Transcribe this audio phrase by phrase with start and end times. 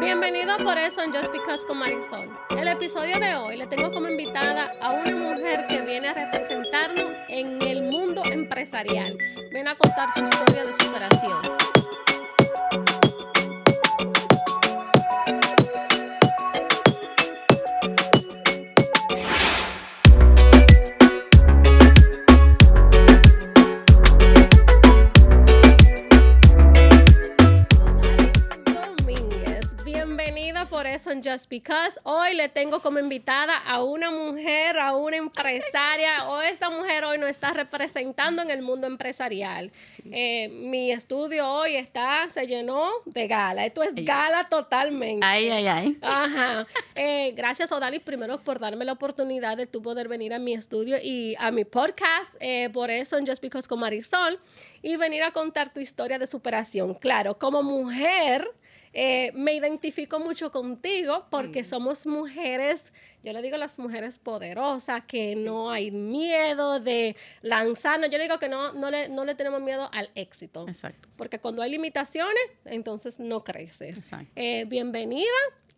[0.00, 2.28] Bienvenido por eso en Just Because con Marisol.
[2.50, 7.10] El episodio de hoy le tengo como invitada a una mujer que viene a representarnos
[7.28, 9.16] en el mundo empresarial.
[9.50, 11.85] Viene a contar su historia de superación.
[31.22, 31.98] Just Because.
[32.02, 36.28] Hoy le tengo como invitada a una mujer, a una empresaria.
[36.28, 39.70] O esta mujer hoy nos está representando en el mundo empresarial.
[40.10, 43.66] Eh, mi estudio hoy está, se llenó de gala.
[43.66, 45.24] Esto es gala totalmente.
[45.26, 45.98] Ay, ay, ay.
[46.02, 46.66] Ajá.
[46.94, 50.98] Eh, gracias, Odalis, primero por darme la oportunidad de tú poder venir a mi estudio
[51.02, 54.38] y a mi podcast, eh, por eso en Just Because con Marisol,
[54.82, 56.94] y venir a contar tu historia de superación.
[56.94, 58.48] Claro, como mujer,
[58.98, 65.36] eh, me identifico mucho contigo porque somos mujeres, yo le digo las mujeres poderosas, que
[65.36, 68.08] no hay miedo de lanzarnos.
[68.08, 70.66] Yo le digo que no, no, le, no le tenemos miedo al éxito.
[70.66, 71.10] Exacto.
[71.16, 73.98] Porque cuando hay limitaciones, entonces no creces.
[73.98, 74.32] Exacto.
[74.34, 75.28] Eh, bienvenida.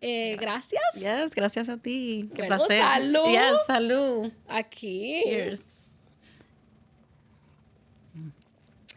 [0.01, 0.81] eh, gracias.
[0.95, 2.21] Yes, gracias a ti.
[2.31, 2.81] Un placer.
[2.81, 3.31] salud.
[3.33, 4.33] Yes, salud.
[4.47, 5.23] Aquí.
[5.25, 5.61] Cheers.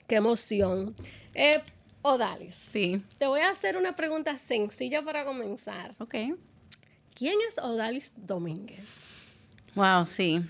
[0.08, 0.94] Qué emoción.
[1.34, 1.60] Eh,
[2.04, 3.04] Odalis, Sí.
[3.18, 5.94] te voy a hacer una pregunta sencilla para comenzar.
[6.00, 6.16] Ok.
[7.14, 8.88] ¿Quién es Odalis Domínguez?
[9.76, 10.42] Wow, sí.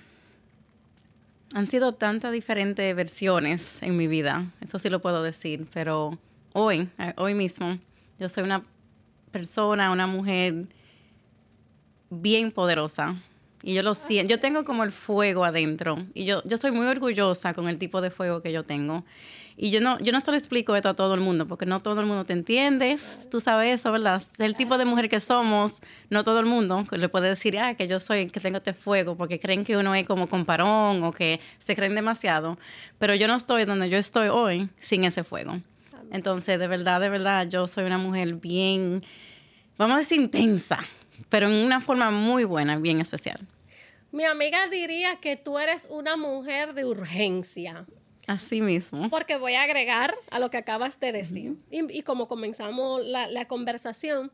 [1.54, 6.18] Han sido tantas diferentes versiones en mi vida, eso sí lo puedo decir, pero
[6.54, 7.78] hoy, eh, hoy mismo,
[8.20, 8.64] yo soy una
[9.32, 10.68] persona, una mujer
[12.10, 13.16] bien poderosa.
[13.64, 15.98] Y yo lo siento, yo tengo como el fuego adentro.
[16.14, 19.04] Y yo, yo soy muy orgullosa con el tipo de fuego que yo tengo.
[19.58, 21.82] Y yo no, yo no se lo explico esto a todo el mundo, porque no
[21.82, 22.98] todo el mundo te entiende.
[23.30, 24.24] Tú sabes eso, ¿verdad?
[24.40, 25.72] El tipo de mujer que somos,
[26.10, 29.16] no todo el mundo le puede decir, ah, que yo soy, que tengo este fuego,
[29.16, 32.58] porque creen que uno es como comparón o que se creen demasiado.
[32.98, 35.60] Pero yo no estoy donde yo estoy hoy sin ese fuego.
[36.12, 39.04] Entonces, de verdad, de verdad, yo soy una mujer bien,
[39.78, 40.80] vamos a decir, intensa,
[41.30, 43.40] pero en una forma muy buena, bien especial.
[44.12, 47.86] Mi amiga diría que tú eres una mujer de urgencia,
[48.28, 49.10] Así mismo.
[49.10, 51.56] porque voy a agregar a lo que acabas de decir.
[51.70, 54.32] y, y como comenzamos la, la conversación,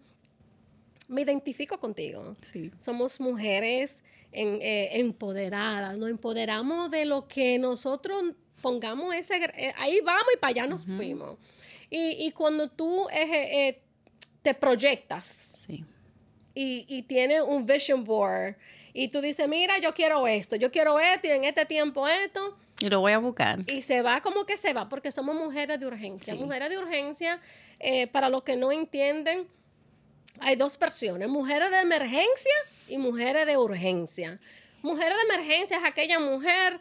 [1.07, 2.35] me identifico contigo.
[2.51, 2.71] Sí.
[2.79, 8.23] Somos mujeres en- eh, empoderadas, nos empoderamos de lo que nosotros
[8.61, 9.35] pongamos ese...
[9.55, 11.37] eh, ahí vamos y para allá nos fuimos.
[11.89, 13.79] Y, y cuando tú eh,
[14.41, 15.56] te proyectas.
[16.57, 18.55] Y, y tienes un vision board
[18.93, 22.57] y tú dices, mira, yo quiero esto, yo quiero esto y en este tiempo esto,
[22.79, 23.59] Y lo voy a buscar.
[23.67, 26.33] y se va como que se va, porque somos mujeres de urgencia.
[26.33, 26.39] Sí.
[26.39, 27.39] Mujeres de urgencia,
[27.79, 29.47] eh, para los que no entienden,
[30.39, 32.55] hay dos versiones, mujeres de emergencia
[32.87, 34.39] y mujeres de urgencia.
[34.81, 36.79] Mujeres de emergencia es aquella mujer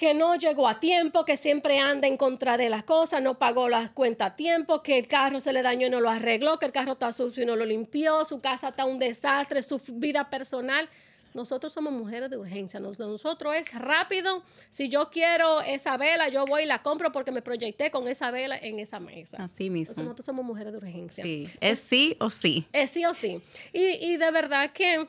[0.00, 3.68] que no llegó a tiempo, que siempre anda en contra de las cosas, no pagó
[3.68, 6.64] las cuentas a tiempo, que el carro se le dañó y no lo arregló, que
[6.64, 10.30] el carro está sucio y no lo limpió, su casa está un desastre, su vida
[10.30, 10.88] personal.
[11.34, 12.80] Nosotros somos mujeres de urgencia.
[12.80, 14.42] Nos- Nosotros es rápido.
[14.70, 18.30] Si yo quiero esa vela, yo voy y la compro porque me proyecté con esa
[18.30, 19.36] vela en esa mesa.
[19.36, 20.02] Así Entonces, mismo.
[20.02, 21.22] nosotros somos mujeres de urgencia.
[21.22, 21.46] Sí.
[21.60, 22.64] ¿Es sí o sí?
[22.72, 23.40] Es sí o sí.
[23.74, 23.82] Y,
[24.12, 25.06] y de verdad que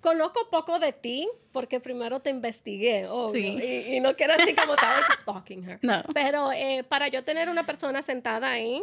[0.00, 3.64] conozco poco de ti porque primero te investigué, obvio, Sí.
[3.64, 5.78] y, y no quiero decir como estaba stalking her.
[5.82, 6.02] No.
[6.14, 8.82] Pero eh, para yo tener una persona sentada ahí,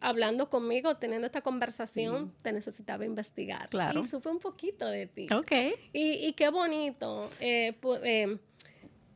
[0.00, 3.68] hablando conmigo, teniendo esta conversación, te necesitaba investigar.
[3.68, 4.02] Claro.
[4.02, 5.26] Y supe un poquito de ti.
[5.32, 5.52] Ok.
[5.92, 8.38] Y, y qué bonito eh, eh,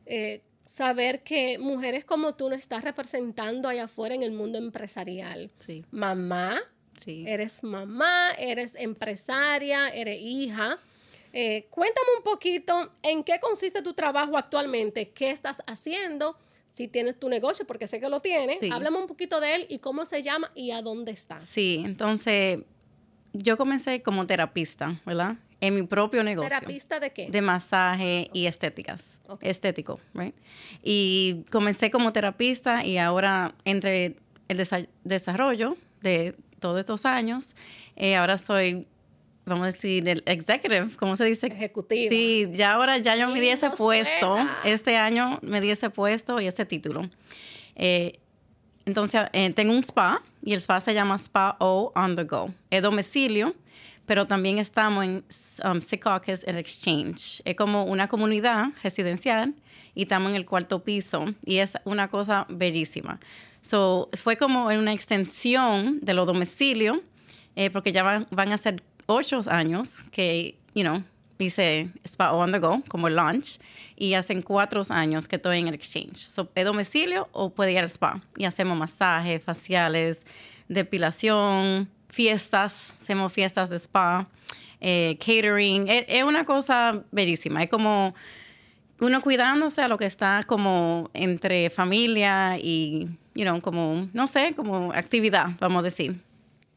[0.05, 5.51] eh, saber que mujeres como tú nos estás representando allá afuera en el mundo empresarial.
[5.65, 5.85] Sí.
[5.91, 6.61] Mamá,
[7.03, 7.25] Sí.
[7.27, 10.77] eres mamá, eres empresaria, eres hija.
[11.33, 17.19] Eh, cuéntame un poquito en qué consiste tu trabajo actualmente, qué estás haciendo, si tienes
[17.19, 18.59] tu negocio, porque sé que lo tienes.
[18.61, 18.69] Sí.
[18.71, 21.39] Háblame un poquito de él y cómo se llama y a dónde está.
[21.39, 22.59] Sí, entonces
[23.33, 25.35] yo comencé como terapista, ¿verdad?
[25.59, 26.49] En mi propio negocio.
[26.49, 27.29] ¿Terapista de qué?
[27.29, 29.03] De masaje y estéticas.
[29.41, 30.35] Estético, right?
[30.83, 34.17] Y comencé como terapista y ahora entre
[34.49, 37.55] el desa- desarrollo de todos estos años,
[37.95, 38.85] eh, ahora soy,
[39.45, 41.47] vamos a decir, el executive, ¿cómo se dice?
[41.47, 42.09] Ejecutiva.
[42.09, 44.35] Sí, ya ahora ya yo me di ese puesto.
[44.35, 44.57] suena.
[44.63, 47.09] Este año me di ese puesto y ese título.
[47.75, 48.19] Eh,
[48.85, 52.53] entonces, eh, tengo un spa y el spa se llama Spa O On The Go.
[52.69, 53.55] Es domicilio,
[54.05, 55.23] pero también estamos en
[55.63, 57.41] um, Secaucus and Exchange.
[57.45, 59.53] Es como una comunidad residencial
[59.95, 63.19] y estamos en el cuarto piso y es una cosa bellísima.
[63.61, 66.97] So, fue como una extensión de los domicilios
[67.55, 71.03] eh, porque ya van, van a ser ocho años que, you know,
[71.37, 73.59] hice Spa On The Go como launch
[73.95, 76.17] y hacen cuatro años que estoy en el exchange.
[76.17, 78.21] So, ¿Es domicilio o puede ir al spa?
[78.37, 80.21] Y hacemos masajes, faciales,
[80.67, 84.27] depilación, fiestas, hacemos fiestas de spa,
[84.79, 85.87] eh, catering.
[85.87, 87.63] Es, es una cosa bellísima.
[87.63, 88.13] Es como
[88.99, 94.53] uno cuidándose a lo que está como entre familia y, you know, como, no sé,
[94.55, 96.15] como actividad, vamos a decir.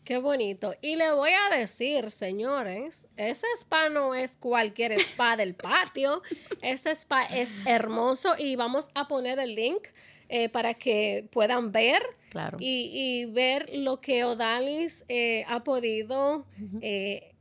[0.07, 0.73] Qué bonito.
[0.81, 6.23] Y le voy a decir, señores, ese spa no es cualquier spa del patio.
[6.63, 9.83] Ese spa es hermoso y vamos a poner el link
[10.29, 12.57] eh, para que puedan ver Claro.
[12.61, 16.45] y, y ver lo que Odalis eh, ha podido
[16.83, 17.35] eh,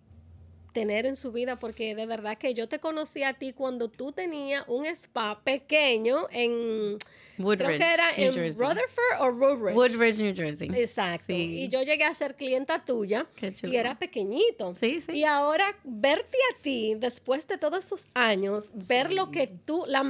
[0.75, 4.12] tener en su vida, porque de verdad que yo te conocí a ti cuando tú
[4.12, 6.98] tenías un spa pequeño en,
[7.38, 8.60] Woodridge, creo que era New en Jersey.
[8.60, 9.75] Rutherford o Woodridge.
[9.75, 10.69] Woodridge, New Jersey.
[10.74, 11.27] Exacto.
[11.27, 11.63] Sí.
[11.63, 13.25] Y yo llegué a ser clienta tuya
[13.63, 14.75] y era pequeñito.
[14.75, 15.13] Sí, sí.
[15.13, 20.04] Y ahora verte a ti, después de todos esos años, ver lo que tú, la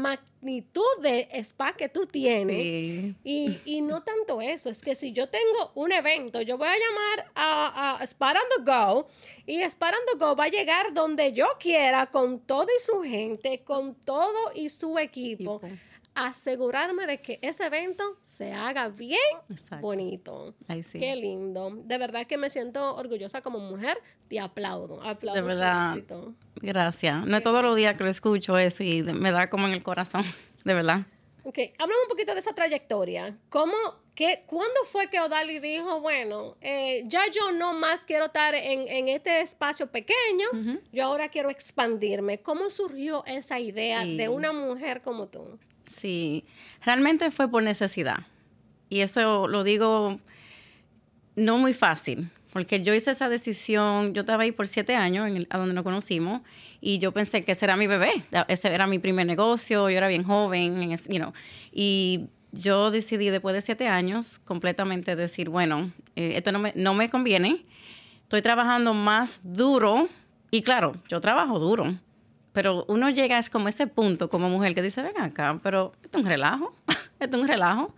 [0.46, 2.62] magnitud de spa que tú tienes.
[2.62, 3.16] Sí.
[3.24, 6.74] Y, y no tanto eso, es que si yo tengo un evento, yo voy a
[6.74, 9.08] llamar a, a Spa on the Go
[9.46, 13.02] y Spa on the Go va a llegar donde yo quiera con todo y su
[13.02, 15.62] gente, con todo y su equipo.
[15.64, 15.78] Equipo.
[16.16, 19.20] Asegurarme de que ese evento se haga bien
[19.50, 19.82] Exacto.
[19.86, 20.56] bonito.
[20.94, 21.72] Qué lindo.
[21.84, 23.98] De verdad que me siento orgullosa como mujer.
[24.30, 25.04] Te aplaudo.
[25.04, 25.92] Aplaudo De tu verdad.
[25.98, 26.34] éxito.
[26.56, 27.26] Gracias.
[27.26, 29.84] No es todos los días que lo escucho eso y me da como en el
[29.84, 30.24] corazón,
[30.64, 31.02] de verdad.
[31.44, 33.38] Ok, háblame un poquito de esa trayectoria.
[33.50, 33.76] ¿Cómo,
[34.16, 38.88] qué, ¿Cuándo fue que Odali dijo, bueno, eh, ya yo no más quiero estar en,
[38.88, 40.48] en este espacio pequeño,
[40.92, 42.40] yo ahora quiero expandirme?
[42.42, 44.18] ¿Cómo surgió esa idea Sí.
[44.18, 45.60] de una mujer como tú?
[46.00, 46.44] Sí,
[46.84, 48.20] realmente fue por necesidad.
[48.90, 50.20] Y eso lo digo
[51.36, 55.38] no muy fácil, porque yo hice esa decisión, yo estaba ahí por siete años, en
[55.38, 56.42] el- a donde nos conocimos,
[56.80, 60.08] y yo pensé que ese era mi bebé, ese era mi primer negocio, yo era
[60.08, 61.34] bien joven, you know,
[61.74, 66.94] y yo decidí después de siete años completamente decir, bueno, eh, esto no me, no
[66.94, 67.66] me conviene,
[68.24, 70.08] estoy trabajando más duro,
[70.52, 71.98] y claro, yo trabajo duro,
[72.56, 76.20] pero uno llega es como ese punto como mujer que dice, ven acá, pero esto
[76.20, 76.74] es un relajo,
[77.20, 77.94] esto es un relajo.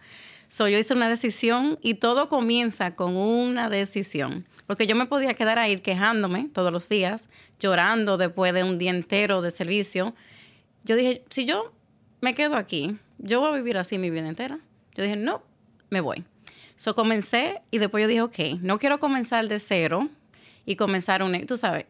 [0.50, 4.48] So, yo hice una decisión y todo comienza con una decisión.
[4.65, 8.89] Porque yo me podía quedar ahí quejándome todos los días, llorando después de un día
[8.89, 10.15] entero de servicio.
[10.83, 11.71] Yo dije, si yo
[12.21, 14.57] me quedo aquí, yo voy a vivir así mi vida entera.
[14.95, 15.44] Yo dije, no,
[15.92, 16.24] me voy.
[16.77, 20.10] So comencé y después yo dije, ok, no quiero comenzar de cero
[20.69, 21.86] y comenzar un, tú sabes,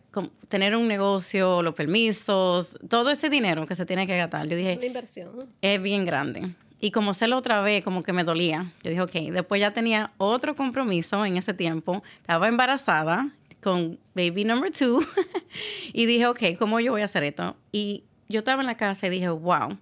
[0.49, 4.47] tener un negocio, los permisos, todo ese dinero que se tiene que gastar.
[4.47, 5.31] Yo dije, La inversión.
[5.63, 6.53] es bien grande.
[6.79, 8.71] Y como hacerlo otra vez, como que me dolía.
[8.83, 12.03] Yo dije, ok, después ya tenía otro compromiso en ese tiempo.
[12.21, 13.31] Estaba embarazada
[13.63, 14.99] con baby number two.
[15.91, 17.55] y dije, ok, ¿cómo yo voy a hacer esto?
[17.71, 19.75] Y yo estaba en la casa y dije, wow,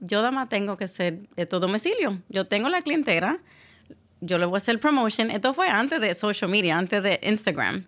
[0.00, 2.18] yo nada más tengo que ser de todo domicilio.
[2.28, 3.38] Yo tengo la clientela,
[4.22, 5.30] yo le voy a hacer promotion.
[5.30, 7.84] Esto fue antes de social media, antes de Instagram.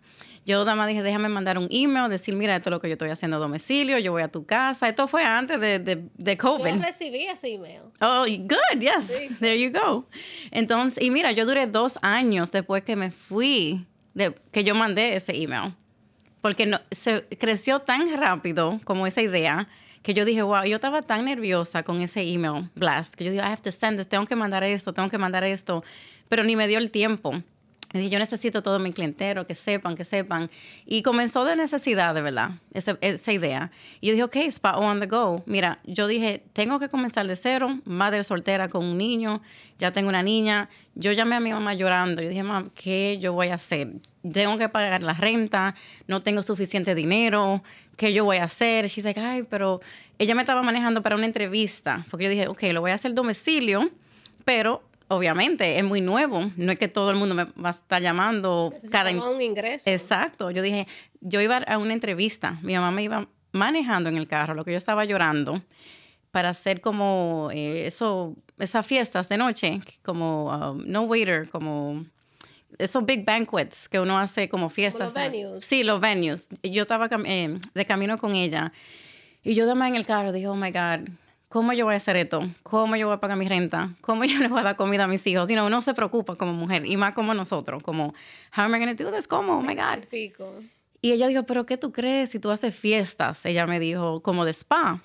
[0.46, 2.94] Yo nada más dije, déjame mandar un email, decir, mira, esto es lo que yo
[2.94, 4.88] estoy haciendo a domicilio, yo voy a tu casa.
[4.88, 6.82] Esto fue antes de, de, de Yo COVID.
[6.82, 7.80] recibí ese email.
[8.00, 9.06] Oh, good, yes.
[9.06, 9.34] Sí.
[9.40, 10.06] There you go.
[10.50, 15.16] Entonces, y mira, yo duré dos años después que me fui, de, que yo mandé
[15.16, 15.72] ese email.
[16.42, 19.68] Porque no, se creció tan rápido como esa idea
[20.04, 23.42] que yo dije, wow, yo estaba tan nerviosa con ese email blast, que yo digo,
[23.42, 25.82] I have to send this, tengo que mandar esto, tengo que mandar esto,
[26.28, 27.42] pero ni me dio el tiempo.
[27.98, 30.50] Dije, yo necesito todo mi clientero, que sepan, que sepan.
[30.84, 33.70] Y comenzó de necesidad, de verdad, esa, esa idea.
[34.00, 35.44] Y yo dije, ok, Spa on the go.
[35.46, 39.42] Mira, yo dije, tengo que comenzar de cero, madre soltera con un niño,
[39.78, 40.68] ya tengo una niña.
[40.96, 42.20] Yo llamé a mi mamá llorando.
[42.20, 43.92] Yo dije, mamá, ¿qué yo voy a hacer?
[44.32, 45.74] Tengo que pagar la renta,
[46.08, 47.62] no tengo suficiente dinero,
[47.96, 48.88] ¿qué yo voy a hacer?
[48.88, 49.80] She's like, ay, pero
[50.18, 53.14] ella me estaba manejando para una entrevista, porque yo dije, ok, lo voy a hacer
[53.14, 53.90] domicilio,
[54.44, 54.82] pero
[55.14, 58.72] obviamente es muy nuevo, no es que todo el mundo me va a estar llamando
[58.90, 59.04] cada...
[59.04, 59.90] Necesitaba un ingreso.
[59.90, 60.86] Exacto, yo dije,
[61.20, 64.72] yo iba a una entrevista, mi mamá me iba manejando en el carro, lo que
[64.72, 65.62] yo estaba llorando,
[66.30, 72.04] para hacer como eh, eso, esas fiestas de noche, como um, no waiter, como
[72.78, 75.12] esos big banquets que uno hace como fiestas.
[75.12, 75.64] los venues.
[75.64, 76.48] Sí, los venues.
[76.62, 78.72] Yo estaba eh, de camino con ella
[79.42, 81.08] y yo además en el carro dije, oh my God,
[81.54, 82.42] ¿cómo yo voy a hacer esto?
[82.64, 83.94] ¿Cómo yo voy a pagar mi renta?
[84.00, 85.48] ¿Cómo yo le voy a dar comida a mis hijos?
[85.48, 88.12] You know, uno se preocupa como mujer y más como nosotros, como,
[88.56, 89.28] how am I going to do this?
[89.28, 89.58] ¿Cómo?
[89.58, 90.04] Oh my God.
[91.00, 93.46] Y ella dijo, ¿pero qué tú crees si tú haces fiestas?
[93.46, 95.00] Ella me dijo, como de spa.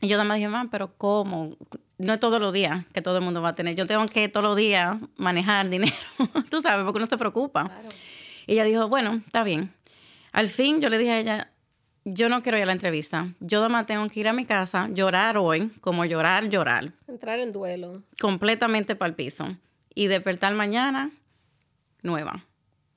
[0.00, 1.58] Y yo además dije, mamá, ¿pero cómo?
[1.98, 3.76] No es todos los días que todo el mundo va a tener.
[3.76, 5.92] Yo tengo que todos los días manejar dinero,
[6.50, 7.64] tú sabes, porque uno se preocupa.
[7.64, 7.88] Claro.
[8.46, 9.70] Y ella dijo, bueno, está bien.
[10.32, 11.50] Al fin yo le dije a ella,
[12.04, 13.34] yo no quiero ir a la entrevista.
[13.40, 16.92] Yo además tengo que ir a mi casa, llorar hoy, como llorar, llorar.
[17.06, 18.02] Entrar en duelo.
[18.20, 19.56] Completamente para el piso.
[19.94, 21.10] Y despertar mañana
[22.02, 22.46] nueva.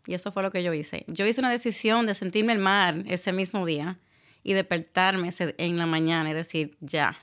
[0.05, 1.05] Y eso fue lo que yo hice.
[1.07, 3.97] Yo hice una decisión de sentirme el mar ese mismo día
[4.43, 7.17] y despertarme en la mañana y decir, ya,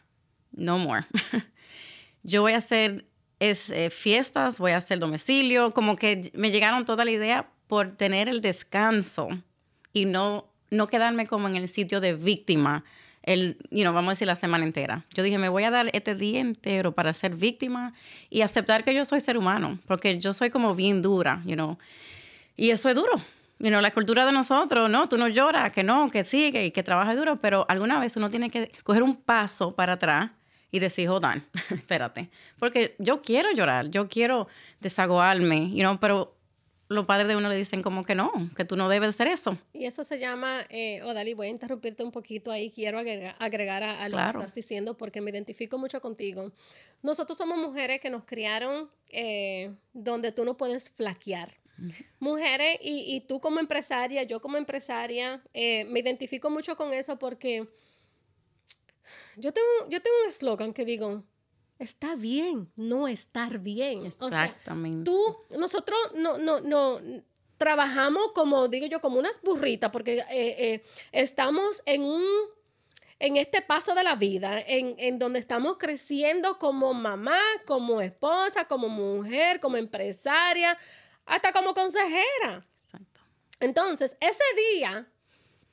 [0.53, 1.07] no more.
[2.23, 3.05] yo voy a hacer
[3.41, 7.93] es, eh, fiestas, voy a hacer domicilio, como que me llegaron toda la idea por
[7.93, 9.29] tener el descanso
[9.93, 12.85] y no, no quedarme como en el sitio de víctima,
[13.23, 15.05] el, you know, vamos a decir la semana entera.
[15.15, 17.93] Yo dije, me voy a dar este día entero para ser víctima
[18.31, 21.79] y aceptar que yo soy ser humano, porque yo soy como bien dura, you know.
[22.57, 23.21] Y eso es duro.
[23.59, 25.07] You know, la cultura de nosotros, ¿no?
[25.09, 28.31] Tú no lloras, que no, que sí, que, que trabaja duro, pero alguna vez uno
[28.31, 30.31] tiene que coger un paso para atrás
[30.73, 32.31] y decir, hold on, espérate.
[32.59, 34.49] Porque yo quiero llorar, yo quiero
[34.81, 36.35] desaguarme, you know, pero
[36.91, 39.57] los padres de uno le dicen como que no, que tú no debes hacer eso.
[39.73, 44.09] Y eso se llama, eh, Odali, voy a interrumpirte un poquito ahí, quiero agregar, a,
[44.09, 46.51] lo que estás diciendo porque me identifico mucho contigo.
[47.01, 51.55] Nosotros somos mujeres que nos criaron eh, donde tú no puedes flaquear.
[52.19, 57.19] Mujeres, y, y, tú como empresaria, yo como empresaria, eh, me identifico mucho con eso
[57.21, 57.69] porque
[59.37, 61.23] yo tengo, yo tengo un eslogan que digo,
[61.81, 64.07] está bien no estar bien.
[64.07, 65.11] Exactamente.
[65.11, 67.01] tú, nosotros no, no, no
[67.57, 70.83] trabajamos como, digo yo, como unas burritas, porque eh, eh,
[71.13, 72.23] estamos en un,
[73.19, 78.67] en este paso de la vida, en, en, donde estamos creciendo como mamá, como esposa,
[78.67, 80.79] como mujer, como empresaria,
[81.27, 82.67] hasta como consejera.
[82.85, 83.21] Exacto.
[83.59, 84.45] Entonces, ese
[84.75, 85.07] día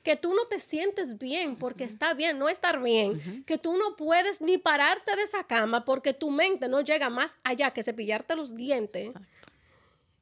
[0.02, 3.96] que tú no te sientes bien porque está bien no estar bien, que tú no
[3.96, 8.36] puedes ni pararte de esa cama porque tu mente no llega más allá que cepillarte
[8.36, 9.12] los dientes.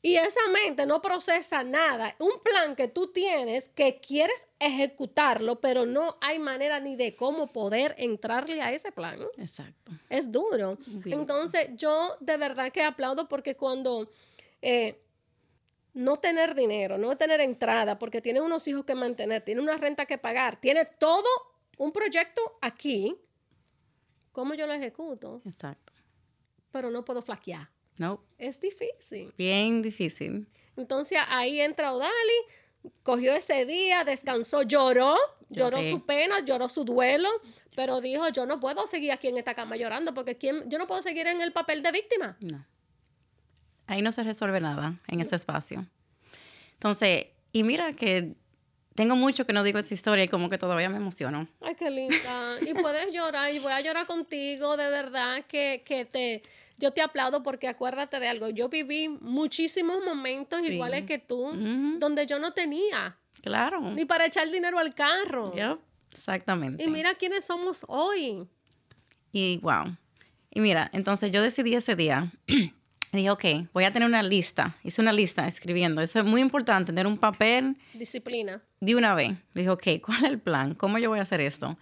[0.03, 2.15] Y esa mente no procesa nada.
[2.21, 7.49] Un plan que tú tienes que quieres ejecutarlo, pero no hay manera ni de cómo
[7.49, 9.19] poder entrarle a ese plan.
[9.37, 9.91] Exacto.
[10.09, 10.79] Es duro.
[11.07, 14.09] Entonces, yo de verdad que aplaudo porque cuando
[14.63, 14.97] eh,
[15.97, 20.05] no tener dinero, no tener entrada, porque tiene unos hijos que mantener, tiene una renta
[20.05, 21.27] que pagar, tiene todo
[21.79, 23.17] un proyecto aquí,
[24.31, 25.41] ¿cómo yo lo ejecuto?
[25.47, 25.95] Exacto.
[26.71, 27.71] Pero no puedo flaquear.
[27.99, 28.23] No.
[28.37, 29.33] Es difícil.
[29.39, 30.47] Bien difícil.
[30.77, 32.13] Entonces ahí entra Odali,
[33.03, 35.17] cogió ese día, descansó, lloró,
[35.49, 37.31] lloró su pena, lloró su duelo,
[37.75, 40.69] pero dijo, yo no puedo seguir aquí en esta cama llorando porque ¿quién?
[40.69, 42.37] yo no puedo seguir en el papel de víctima.
[42.43, 42.67] No.
[43.87, 45.87] Ahí no se resuelve nada en ese espacio.
[46.75, 48.35] Entonces, y mira que
[48.95, 51.47] tengo mucho que no digo esa historia y como que todavía me emociono.
[51.61, 52.57] Ay, qué linda.
[52.61, 56.43] Y puedes llorar y voy a llorar contigo, de verdad, que, que te...
[56.79, 58.51] Yo te aplaudo porque acuérdate de algo.
[58.51, 61.51] Yo viví muchísimos momentos iguales que tú,
[61.99, 63.17] donde yo no tenía.
[63.41, 63.81] Claro.
[63.81, 65.55] Ni para echar dinero al carro.
[65.55, 65.79] Yep.
[66.11, 66.85] Exactamente.
[66.85, 68.47] Y mira quiénes somos hoy.
[69.33, 69.97] Y wow.
[70.51, 72.33] Y mira, entonces yo decidí ese día
[73.17, 74.77] dije, ok, voy a tener una lista.
[74.83, 76.01] Hice una lista escribiendo.
[76.01, 77.77] Eso es muy importante, tener un papel.
[77.95, 78.63] Disciplina.
[78.81, 79.37] De una vez.
[79.55, 80.75] Dije, ok, ¿cuál es el plan?
[80.75, 81.77] ¿Cómo yo voy a hacer esto?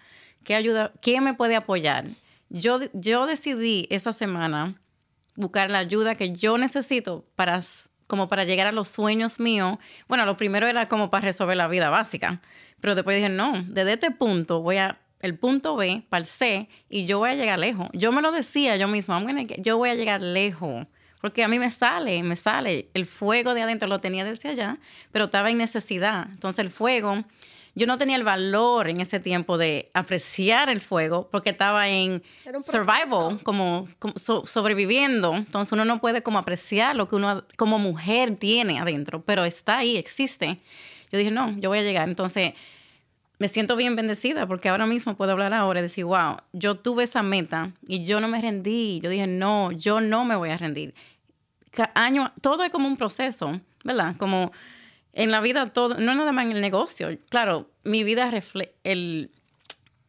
[0.45, 0.93] ¿Qué ayuda?
[1.01, 2.07] ¿Quién me puede apoyar?
[2.49, 4.81] Yo, yo decidí esta semana
[5.37, 7.63] buscar la ayuda que yo necesito para
[8.07, 9.79] como para llegar a los sueños míos.
[10.09, 12.43] Bueno, lo primero era como para resolver la vida básica,
[12.81, 16.69] pero después dije, no, desde este punto voy a el punto B para el C
[16.91, 17.89] y yo voy a llegar lejos.
[17.95, 19.25] Yo me lo decía yo misma,
[19.59, 20.87] yo voy a llegar lejos.
[21.25, 22.91] Porque a mí me sale, me sale.
[22.93, 24.77] El fuego de adentro lo tenía desde allá,
[25.11, 26.27] pero estaba en necesidad.
[26.31, 27.25] Entonces el fuego,
[27.75, 32.23] yo no tenía el valor en ese tiempo de apreciar el fuego porque estaba en
[32.63, 33.89] survival, como,
[34.45, 35.35] sobreviviendo.
[35.35, 39.79] Entonces uno no puede como apreciar lo que uno como mujer tiene adentro, pero está
[39.79, 40.61] ahí, existe.
[41.11, 42.07] Yo dije, no, yo voy a llegar.
[42.07, 42.53] Entonces
[43.39, 47.05] me siento bien bendecida porque ahora mismo puedo hablar ahora y decir, wow, yo tuve
[47.05, 49.01] esa meta y yo no me rendí.
[49.03, 50.93] Yo dije, no, yo no me voy a rendir
[51.95, 54.17] año, todo es como un proceso, ¿verdad?
[54.17, 54.53] Como
[55.13, 57.17] en la vida todo, no nada más en el negocio.
[57.29, 58.31] Claro, mi vida
[58.85, 59.31] el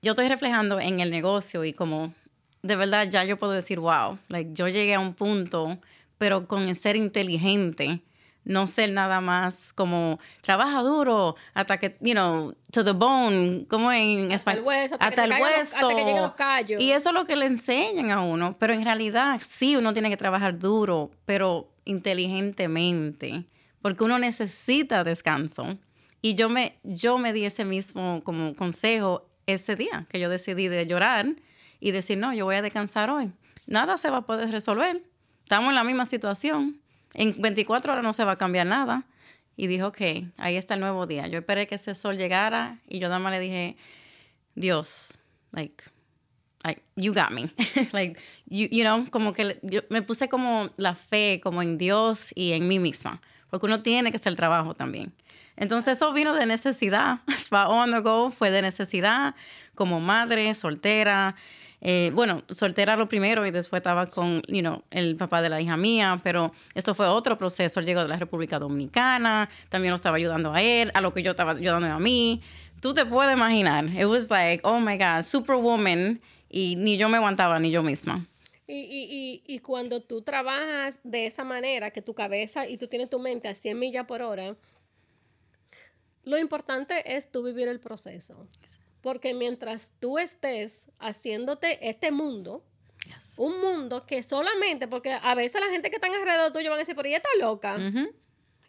[0.01, 2.13] yo estoy reflejando en el negocio y como
[2.61, 5.79] de verdad ya yo puedo decir, wow, like, yo llegué a un punto,
[6.19, 8.01] pero con el ser inteligente,
[8.45, 13.91] no ser nada más como trabaja duro hasta que, you know, to the bone, como
[13.91, 14.63] en español.
[14.99, 15.75] Hasta el hueso.
[15.75, 16.81] hasta que lleguen los callos.
[16.81, 18.55] Y eso es lo que le enseñan a uno.
[18.59, 23.45] Pero en realidad, sí, uno tiene que trabajar duro, pero inteligentemente.
[23.81, 25.77] Porque uno necesita descanso.
[26.21, 30.67] Y yo me, yo me di ese mismo como consejo ese día que yo decidí
[30.67, 31.27] de llorar
[31.79, 33.31] y decir, no, yo voy a descansar hoy.
[33.67, 35.03] Nada se va a poder resolver.
[35.43, 36.79] Estamos en la misma situación
[37.15, 39.05] en 24 horas no se va a cambiar nada.
[39.57, 40.01] y dije, ok,
[40.37, 41.27] ahí está el nuevo día.
[41.27, 43.77] Yo esperé que ese sol llegara y yo nada más le dije,
[44.53, 45.17] Dios,
[45.51, 45.83] like,
[46.63, 47.49] like you got me.
[47.93, 52.31] like, you, you know, como que yo me puse como la fe, como en Dios
[52.35, 53.21] y en mí misma.
[53.49, 55.13] Porque uno tiene que hacer el trabajo también.
[55.55, 57.19] Entonces eso vino de necesidad.
[57.37, 59.35] Spa on the go fue de necesidad,
[59.73, 61.35] como madre, soltera.
[61.87, 64.41] Eh, bueno, soltera lo primero y después estaba con,
[64.89, 67.79] el papá de la hija mía, pero esto fue otro proceso.
[67.79, 71.21] Él llegó de la República Dominicana, también lo estaba ayudando a él, a lo que
[71.21, 72.41] yo estaba ayudando a mí.
[72.81, 77.17] Tú te puedes imaginar, it was like, oh my God, superwoman, y ni yo me
[77.17, 78.25] aguantaba, ni yo misma.
[78.65, 82.87] Y, y, y, y cuando tú trabajas de esa manera, que tu cabeza y tú
[82.87, 84.55] tienes tu mente a 100 millas por hora,
[86.23, 88.41] lo importante es tú vivir el proceso.
[89.05, 92.63] Porque mientras tú estés haciéndote este mundo,
[93.37, 96.79] un mundo que solamente, porque a veces la gente que está alrededor tuyo van a
[96.79, 97.77] decir, pero ella está loca.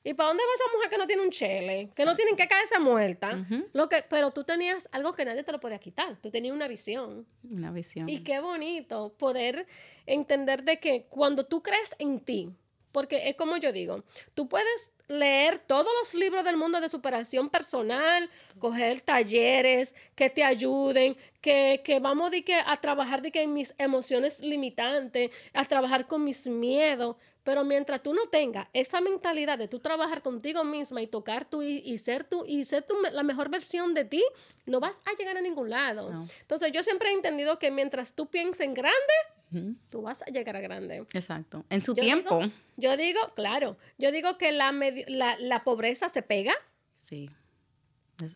[0.05, 1.91] ¿Y para dónde va esa mujer que no tiene un chele?
[1.97, 3.47] Que no tienen que caerse muerta.
[3.73, 6.19] Lo que, pero tú tenías algo que nadie te lo podía quitar.
[6.21, 7.27] Tú tenías una visión.
[7.43, 8.07] Una visión.
[8.07, 9.67] Y qué bonito poder
[10.05, 12.53] entender de que cuando tú crees en ti,
[12.97, 17.51] porque es como yo digo, tú puedes leer todos los libros del mundo de superación
[17.51, 23.43] personal, coger talleres que te ayuden, que, que vamos de que a trabajar de que
[23.43, 29.01] en mis emociones limitantes, a trabajar con mis miedos, pero mientras tú no tengas esa
[29.01, 32.97] mentalidad de tú trabajar contigo misma y tocar tú y, ser tú y ser tú
[33.13, 34.25] la mejor versión de ti,
[34.67, 36.27] no vas a llegar a ningún lado.
[36.41, 40.57] Entonces yo siempre he entendido que mientras tú pienses en grande, tú vas a llegar
[40.57, 41.07] a grande.
[41.13, 41.65] Exacto.
[41.71, 42.41] En su tiempo.
[42.77, 44.73] yo digo, claro, yo digo que la,
[45.07, 46.53] la, la pobreza se pega.
[46.99, 47.31] Sí.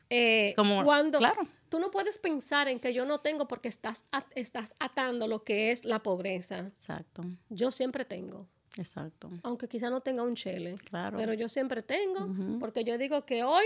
[0.08, 1.48] Eh, como, cuando claro.
[1.68, 4.04] tú no puedes pensar en que yo no tengo porque estás,
[4.36, 6.70] estás atando lo que es la pobreza.
[6.78, 7.24] Exacto.
[7.48, 8.46] Yo siempre tengo.
[8.76, 9.30] Exacto.
[9.42, 10.76] Aunque quizá no tenga un chele.
[10.88, 11.16] Claro.
[11.16, 13.64] Pero yo siempre tengo, porque yo digo que hoy,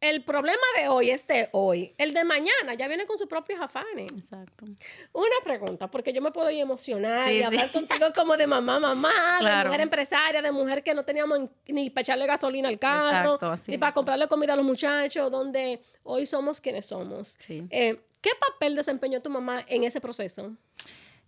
[0.00, 1.94] el problema de hoy es de hoy.
[1.98, 4.10] El de mañana ya viene con sus propios afanes.
[4.12, 4.66] Exacto.
[5.12, 9.38] Una pregunta, porque yo me puedo ir emocionar y hablar contigo como de mamá, mamá,
[9.40, 13.78] de mujer empresaria, de mujer que no teníamos ni para echarle gasolina al carro, ni
[13.78, 17.38] para comprarle comida a los muchachos, donde hoy somos quienes somos.
[17.48, 20.56] Eh, ¿Qué papel desempeñó tu mamá en ese proceso?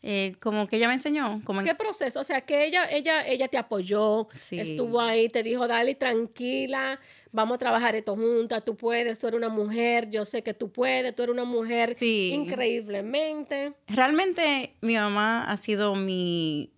[0.09, 1.41] Eh, como que ella me enseñó.
[1.43, 2.21] Como ¿Qué proceso?
[2.21, 7.01] O sea, que ella, ella, ella te apoyó, estuvo ahí, te dijo, dale, tranquila,
[7.33, 10.71] vamos a trabajar esto juntas, tú puedes, tú eres una mujer, yo sé que tú
[10.71, 13.73] puedes, tú eres una mujer increíblemente.
[13.89, 16.71] Realmente mi mamá ha sido mi,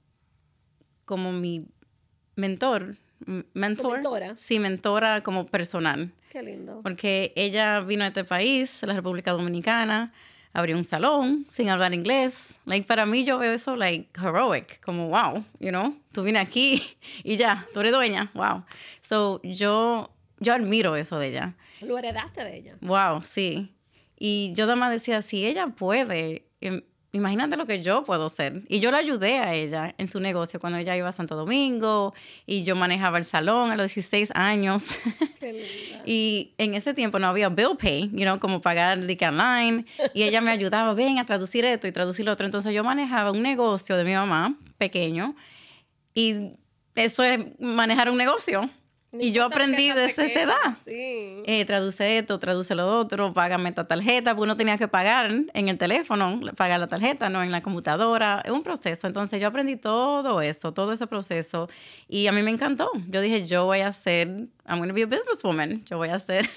[1.04, 1.66] como mi
[2.34, 2.96] mentor.
[3.52, 3.92] Mentor.
[3.92, 4.36] mentora?
[4.36, 6.12] Sí, mentora como personal.
[6.30, 6.80] Qué lindo.
[6.82, 10.14] Porque ella vino a este país, a la República Dominicana,
[10.58, 12.34] abrió un salón sin hablar inglés.
[12.66, 16.82] Like, para mí yo veo eso like heroic, como wow, you know, tú vienes aquí
[17.24, 18.64] y ya, tú eres dueña, wow.
[19.00, 21.54] So, yo, yo admiro eso de ella.
[21.80, 22.76] Lo heredaste de ella.
[22.80, 23.72] Wow, sí.
[24.18, 28.62] Y yo además decía, si ella puede, em, imagínate lo que yo puedo hacer.
[28.68, 32.14] Y yo la ayudé a ella en su negocio cuando ella iba a Santo Domingo
[32.46, 34.82] y yo manejaba el salón a los 16 años.
[36.06, 39.84] y en ese tiempo no había bill pay, you know, como pagar de online.
[40.14, 42.46] Y ella me ayudaba, ven a traducir esto y traducir lo otro.
[42.46, 45.34] Entonces yo manejaba un negocio de mi mamá, pequeño,
[46.14, 46.52] y
[46.94, 48.68] eso es manejar un negocio
[49.12, 50.76] y yo aprendí desde esa edad.
[50.84, 51.42] Sí.
[51.46, 55.68] Eh, traduce esto, traduce lo otro, págame esta tarjeta, porque uno tenía que pagar en
[55.68, 58.42] el teléfono, pagar la tarjeta, no en la computadora.
[58.44, 59.06] Es un proceso.
[59.06, 61.70] Entonces yo aprendí todo eso, todo ese proceso.
[62.06, 62.90] Y a mí me encantó.
[63.08, 64.28] Yo dije, yo voy a ser,
[64.68, 65.84] I'm going to be a businesswoman.
[65.86, 66.48] Yo voy a ser.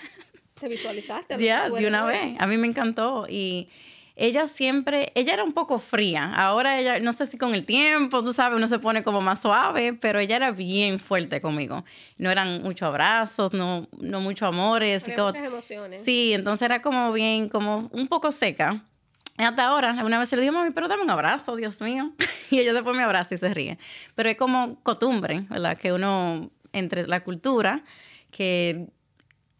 [0.59, 1.37] ¿Te visualizaste?
[1.37, 2.35] Ya, de una vez.
[2.37, 3.27] A mí me encantó.
[3.29, 3.69] Y
[4.15, 6.33] ella siempre, ella era un poco fría.
[6.33, 9.41] Ahora ella, no sé si con el tiempo, tú sabes, uno se pone como más
[9.41, 11.85] suave, pero ella era bien fuerte conmigo.
[12.17, 15.03] No eran muchos abrazos, no, no muchos amores.
[15.07, 16.01] y muchas emociones.
[16.05, 18.83] Sí, entonces era como bien, como un poco seca.
[19.37, 22.11] Hasta ahora, una vez le digo, mami, pero dame un abrazo, Dios mío.
[22.51, 23.77] y ella después me abraza y se ríe.
[24.15, 25.77] Pero es como costumbre, ¿verdad?
[25.77, 27.83] Que uno, entre la cultura,
[28.29, 28.87] que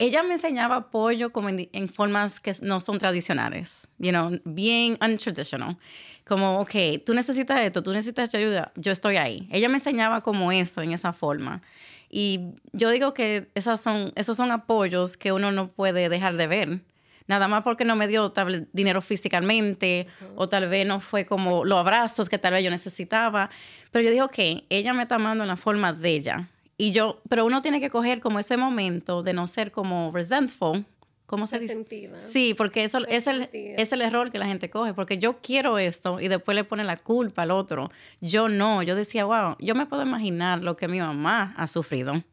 [0.01, 5.77] ella me enseñaba apoyo como en, formas que no son tradicionales, you know, bien untraditional.
[6.25, 9.47] Como, ok, tú necesitas esto, tú necesitas ayuda, yo estoy ahí.
[9.51, 11.61] Ella me enseñaba como eso, en esa forma.
[12.09, 16.47] Y yo digo que esas son, esos son apoyos que uno no puede dejar de
[16.47, 16.79] ver.
[17.27, 21.63] Nada más porque no me dio tal dinero físicamente o tal vez no fue como
[21.63, 23.51] los abrazos que tal vez yo necesitaba.
[23.91, 26.49] Pero yo digo, ok, ella me está amando en la forma de ella
[26.81, 30.83] y yo, pero uno tiene que coger como ese momento de no ser como resentful.
[31.27, 31.85] ¿Cómo se dice?
[32.33, 35.77] Sí, porque eso es el, es el error que la gente coge, porque yo quiero
[35.77, 37.91] esto y después le pone la culpa al otro.
[38.19, 42.23] Yo no, yo decía, wow, yo me puedo imaginar lo que mi mamá ha sufrido.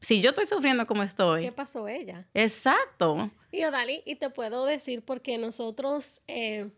[0.00, 1.44] si yo estoy sufriendo como estoy.
[1.44, 2.26] ¿Qué pasó ella?
[2.34, 3.30] Exacto.
[3.52, 6.72] Y Odali, y te puedo decir porque nosotros, eh,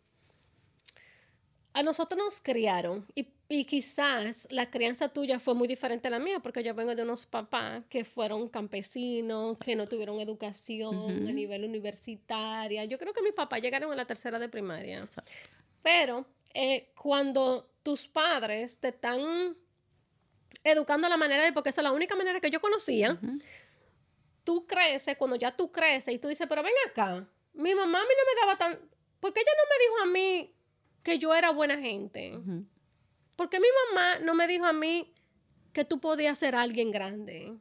[1.72, 6.18] a nosotros nos criaron y, y, quizás la crianza tuya fue muy diferente a la
[6.18, 11.08] mía porque yo vengo de unos papás que fueron campesinos, que no tuvieron educación uh
[11.08, 11.28] -huh.
[11.28, 12.84] a nivel universitaria.
[12.84, 15.00] Yo creo que mis papás llegaron a la tercera de primaria.
[15.00, 15.30] Exacto.
[15.82, 19.56] Pero eh, cuando tus padres te están
[20.62, 23.26] educando a la manera de, porque esa es la única manera que yo conocía, uh
[23.26, 23.42] -huh.
[24.44, 28.04] tú creces, cuando ya tú creces y tú dices, pero ven acá, mi mamá a
[28.04, 28.88] mí no me daba tan,
[29.20, 30.54] ¿por qué ella no me dijo a mí
[31.02, 32.36] que yo era buena gente?
[32.36, 32.64] Uh -huh.
[33.36, 35.12] ¿Por qué mi mamá no me dijo a mí
[35.72, 37.56] que tú podías ser alguien grande?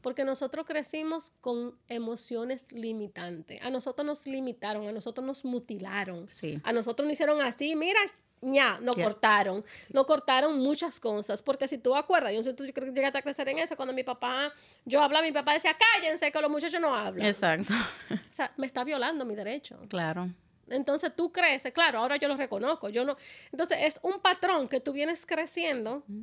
[0.00, 3.60] Porque nosotros crecimos con emociones limitantes.
[3.62, 6.28] A nosotros nos limitaron, a nosotros nos mutilaron.
[6.28, 6.60] Sí.
[6.62, 7.98] A nosotros nos hicieron así, mira,
[8.40, 9.04] ya, nos yeah.
[9.04, 9.64] cortaron.
[9.92, 11.42] Nos cortaron muchas cosas.
[11.42, 13.94] Porque si tú acuerdas, yo no sé si tú llegaste a crecer en eso, cuando
[13.94, 14.52] mi papá,
[14.84, 17.24] yo hablaba, mi papá decía, cállense, que los muchachos no hablan.
[17.28, 17.74] Exacto.
[18.10, 19.78] O sea, me está violando mi derecho.
[19.88, 20.30] Claro.
[20.68, 23.16] Entonces tú creces, claro, ahora yo lo reconozco, yo no.
[23.52, 26.22] Entonces es un patrón que tú vienes creciendo, mm.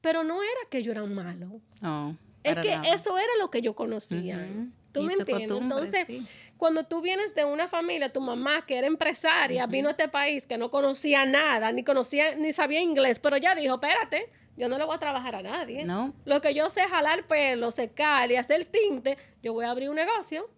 [0.00, 1.60] pero no era que yo era malo.
[1.80, 2.16] No.
[2.42, 2.94] Es que nada.
[2.94, 4.36] eso era lo que yo conocía.
[4.36, 4.72] Uh -huh.
[4.92, 5.60] ¿Tú y me entiendes?
[5.60, 6.26] Entonces, sí.
[6.56, 9.70] cuando tú vienes de una familia, tu mamá que era empresaria, uh -huh.
[9.70, 13.54] vino a este país que no conocía nada, ni conocía, ni sabía inglés, pero ya
[13.54, 15.84] dijo, espérate, yo no le voy a trabajar a nadie.
[15.84, 16.14] No.
[16.24, 19.90] Lo que yo sé es jalar pelo, secar y hacer tinte, yo voy a abrir
[19.90, 20.48] un negocio.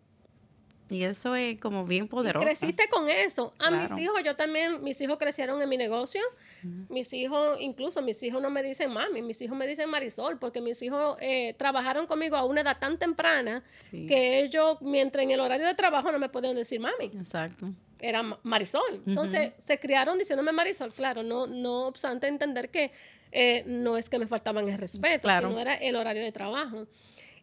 [0.91, 2.45] Y eso es como bien poderoso.
[2.45, 3.53] Creciste con eso.
[3.59, 3.95] A claro.
[3.95, 6.23] mis hijos, yo también, mis hijos crecieron en mi negocio.
[6.63, 6.87] Uh -huh.
[6.89, 10.61] Mis hijos, incluso mis hijos no me dicen mami, mis hijos me dicen Marisol, porque
[10.61, 14.07] mis hijos eh, trabajaron conmigo a una edad tan temprana sí.
[14.07, 17.07] que ellos, mientras en el horario de trabajo, no me podían decir mami.
[17.19, 17.71] Exacto.
[18.01, 19.03] Era Marisol.
[19.07, 19.61] Entonces, uh -huh.
[19.61, 22.93] se criaron diciéndome Marisol, claro, no, no obstante entender que
[23.33, 25.49] eh, no es que me faltaban el respeto, claro.
[25.49, 26.87] sino era el horario de trabajo.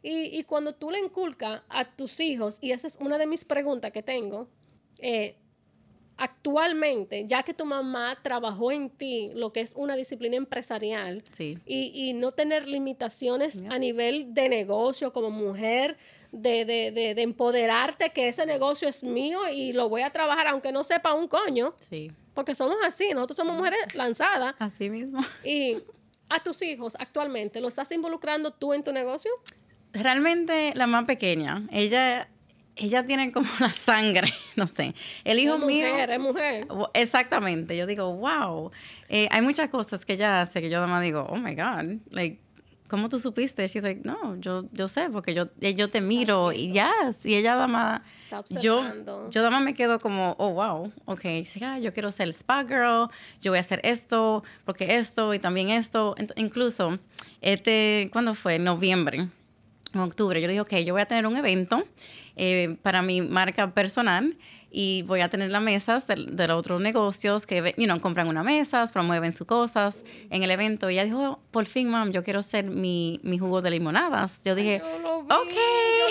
[0.08, 3.44] Y, y, cuando tú le inculcas a tus hijos, y esa es una de mis
[3.44, 4.48] preguntas que tengo,
[5.00, 5.36] eh,
[6.16, 11.58] actualmente, ya que tu mamá trabajó en ti lo que es una disciplina empresarial sí.
[11.66, 13.72] y, y, no tener limitaciones yeah.
[13.72, 15.98] a nivel de negocio como mujer,
[16.32, 20.46] de, de, de, de, empoderarte que ese negocio es mío y lo voy a trabajar
[20.48, 21.74] aunque no sepa un coño.
[21.90, 22.12] Sí.
[22.36, 24.54] Porque somos así, nosotros somos mujeres lanzadas.
[24.60, 25.22] Así mismo.
[25.44, 25.78] Y
[26.30, 29.32] a tus hijos actualmente, ¿lo estás involucrando tú en tu negocio?
[29.96, 32.28] Realmente la más pequeña, ella
[32.76, 34.94] ella tiene como la sangre, no sé.
[35.24, 36.16] El hijo es mujer, mío.
[36.16, 37.78] Es mujer, Exactamente.
[37.78, 38.72] Yo digo, wow.
[39.10, 42.00] Eh, hay muchas cosas que ella hace que yo nada más digo, oh my God,
[42.10, 42.40] like,
[42.88, 43.68] ¿cómo tú supiste?
[43.68, 47.36] She's like, no, yo, yo sé, porque yo, yo te miro y ya, yes, y
[47.36, 48.02] ella nada más.
[48.62, 48.84] Yo,
[49.30, 52.64] yo nada más me quedo como, oh, wow, ok, dice, ah, yo quiero ser spa
[52.64, 53.08] girl,
[53.40, 56.16] yo voy a hacer esto, porque esto y también esto.
[56.36, 57.00] Incluso,
[57.40, 58.60] este, ¿cuándo fue?
[58.60, 59.30] Noviembre
[59.94, 61.84] en octubre, yo dije, ok, yo voy a tener un evento
[62.36, 64.38] eh, para mi marca personal
[64.70, 68.28] y voy a tener las mesas de, de los otros negocios que, you know, compran
[68.28, 69.96] unas mesas, promueven sus cosas
[70.30, 70.90] en el evento.
[70.90, 74.42] Y ella dijo, por fin, mam, yo quiero hacer mi, mi jugo de limonadas.
[74.44, 75.54] Yo dije, yo lo vi, ok.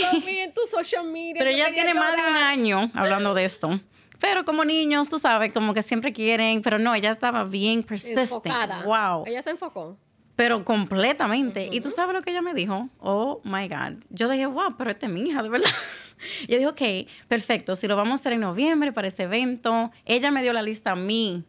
[0.00, 1.34] Yo lo vi en tu social media.
[1.36, 3.80] Pero ella tiene más de un año hablando de esto.
[4.18, 8.22] Pero como niños, tú sabes, como que siempre quieren, pero no, ella estaba bien persistente.
[8.22, 8.82] Enfocada.
[8.84, 9.24] Wow.
[9.26, 9.98] Ella se enfocó.
[10.36, 11.68] Pero completamente.
[11.68, 11.76] Uh -huh.
[11.76, 12.88] Y tú sabes lo que ella me dijo.
[12.98, 14.02] Oh my God.
[14.10, 15.70] Yo dije, wow, pero esta es mi hija, de verdad.
[16.48, 17.76] Yo dije, ok, perfecto.
[17.76, 19.92] Si lo vamos a hacer en noviembre para ese evento.
[20.04, 21.44] Ella me dio la lista a mí.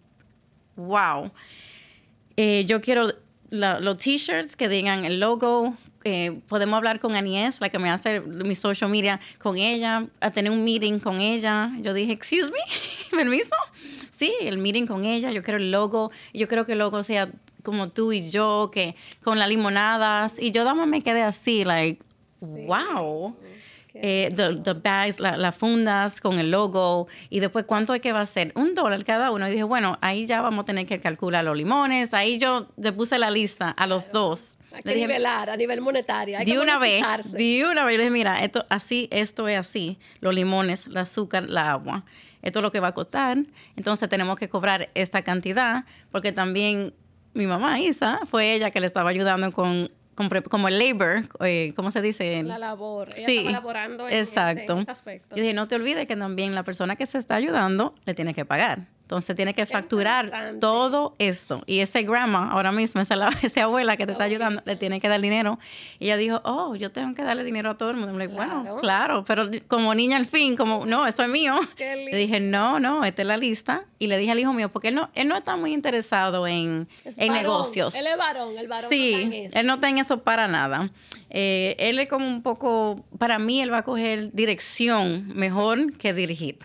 [0.76, 1.32] Wow.
[2.38, 3.14] Eh, yo quiero
[3.50, 5.76] la, los t-shirts que digan el logo.
[6.04, 10.30] Eh, podemos hablar con Anies, la que me hace mi social media, con ella, a
[10.30, 11.72] tener un meeting con ella.
[11.82, 12.60] Yo dije, excuse me,
[13.18, 13.56] permiso.
[14.18, 15.32] Sí, el meeting con ella.
[15.32, 16.12] Yo quiero el logo.
[16.34, 17.30] Yo creo que el logo sea
[17.64, 20.34] como tú y yo, que con las limonadas.
[20.40, 22.04] Y yo dama me quedé así, like,
[22.40, 22.66] sí.
[22.68, 23.36] wow.
[23.98, 27.08] Eh, the, the, bags, las la fundas con el logo.
[27.30, 28.52] Y después, ¿cuánto hay que va a ser?
[28.56, 29.48] Un dólar cada uno.
[29.48, 32.14] Y dije, bueno, ahí ya vamos a tener que calcular los limones.
[32.14, 34.20] Ahí yo le puse la lista a los claro.
[34.20, 34.58] dos.
[34.74, 36.38] Hay que dije, nivelar a nivel monetario.
[36.38, 37.02] Hay de que una vez,
[37.32, 37.96] de una vez.
[37.96, 39.98] Le dije, mira, esto, así, esto es así.
[40.20, 42.04] Los limones, el azúcar, la agua.
[42.46, 43.40] Esto es lo que va a costar.
[43.76, 45.84] Entonces tenemos que cobrar esta cantidad.
[46.12, 46.94] Porque también
[47.34, 49.90] mi mamá, Isa, fue ella que le estaba ayudando con,
[50.50, 52.42] como el labor, eh, ¿cómo se dice?
[52.44, 53.10] La labor.
[53.16, 54.62] Ella sí, estaba elaborando en, exacto.
[54.62, 55.36] Ese, en ese aspecto.
[55.36, 58.34] Yo dije, no te olvides que también la persona que se está ayudando le tiene
[58.34, 58.88] que pagar.
[59.06, 61.62] Entonces tiene que facturar todo esto.
[61.68, 65.00] Y ese grandma, ahora mismo, esa, la- esa abuela que te está ayudando, le tiene
[65.00, 65.60] que dar dinero.
[66.00, 68.16] Y ella dijo, oh, yo tengo que darle dinero a todo el mundo.
[68.16, 68.34] Claro.
[68.64, 71.60] Bueno, claro, pero como niña al fin, como, no, esto es mío.
[71.78, 73.84] Le dije, no, no, esta es la lista.
[74.00, 76.88] Y le dije al hijo mío, porque él no, él no está muy interesado en,
[77.04, 77.44] Es en varón.
[77.44, 77.94] negocios.
[77.94, 78.90] Él es varón, el varón.
[78.90, 79.60] no está en Sí, eso.
[79.60, 80.90] él no está en eso para nada.
[81.30, 86.12] Eh, él es como un poco, para mí, él va a coger dirección mejor que
[86.16, 86.58] dirigir.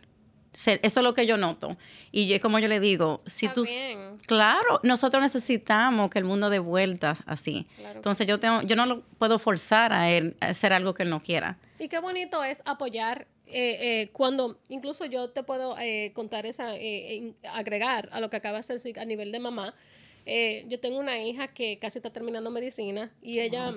[0.53, 1.77] Eso es lo que yo noto.
[2.11, 3.65] Y yo, como yo le digo, si Está tú...
[3.65, 3.99] bien.
[4.27, 7.67] Claro, nosotros necesitamos que el mundo dé vueltas así.
[7.77, 11.05] Claro Entonces yo, tengo, yo no lo puedo forzar a él a hacer algo que
[11.05, 11.59] él no quiera.
[11.79, 16.77] Y qué bonito es apoyar eh, eh, cuando, incluso yo te puedo eh, contar esa,
[16.77, 19.75] eh, agregar a lo que acabas de decir a nivel de mamá.
[20.27, 23.75] Eh, yo tengo una hija que casi está terminando medicina y ella,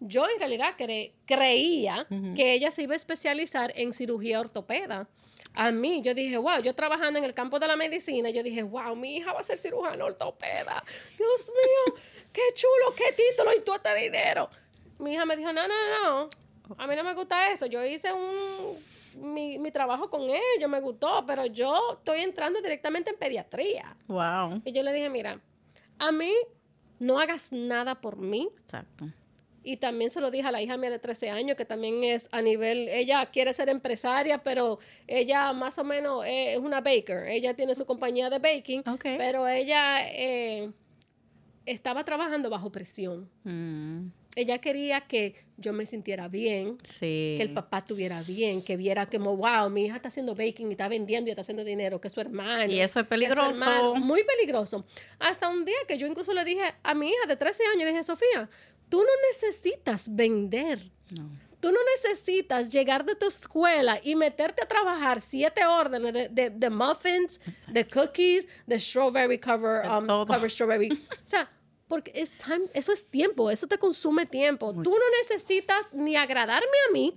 [0.00, 5.08] yo en realidad cre- creía que ella se iba a especializar en cirugía ortopeda.
[5.54, 8.62] A mí, yo dije, wow, yo trabajando en el campo de la medicina, yo dije,
[8.62, 10.82] wow, mi hija va a ser cirujana ortopeda.
[11.16, 11.96] Dios mío,
[12.32, 14.50] qué chulo, qué título y todo este dinero.
[14.98, 16.30] Mi hija me dijo, no, no, no,
[16.76, 17.66] a mí no me gusta eso.
[17.66, 18.78] Yo hice un,
[19.16, 23.96] mi, mi trabajo con ellos, me gustó, pero yo estoy entrando directamente en pediatría.
[24.08, 24.60] Wow.
[24.64, 25.40] Y yo le dije, mira,
[25.98, 26.32] a mí
[26.98, 28.48] no hagas nada por mí.
[28.64, 29.06] Exacto.
[29.64, 32.28] Y también se lo dije a la hija mía de 13 años, que también es
[32.30, 37.26] a nivel, ella quiere ser empresaria, pero ella más o menos es una baker.
[37.28, 38.82] Ella tiene su compañía de baking,
[39.16, 40.70] pero ella eh,
[41.66, 43.28] estaba trabajando bajo presión.
[43.44, 47.36] Mm, Ella quería que yo me sintiera bien, sí.
[47.38, 50.72] que el papá estuviera bien, que viera como, wow, mi hija está haciendo baking y
[50.72, 52.72] está vendiendo y está haciendo dinero, que su hermano.
[52.72, 53.54] Y eso es su hermano.
[53.54, 53.94] peligroso.
[53.96, 54.84] Muy peligroso.
[55.20, 57.92] Hasta un día que yo incluso le dije a mi hija de 13 años, le
[57.92, 58.50] dije, Sofía,
[58.94, 60.78] tú no necesitas vender.
[61.18, 61.28] No.
[61.58, 66.50] Tú no necesitas llegar de tu escuela y meterte a trabajar siete órdenes de, de-
[66.50, 67.40] de muffins,
[67.72, 70.90] de cookies, de strawberry cover, um, cover strawberry.
[71.10, 71.48] O sea,
[71.94, 74.72] porque es time, eso es tiempo, eso te consume tiempo.
[74.72, 74.90] Mucho.
[74.90, 77.14] Tú no necesitas ni agradarme a mí,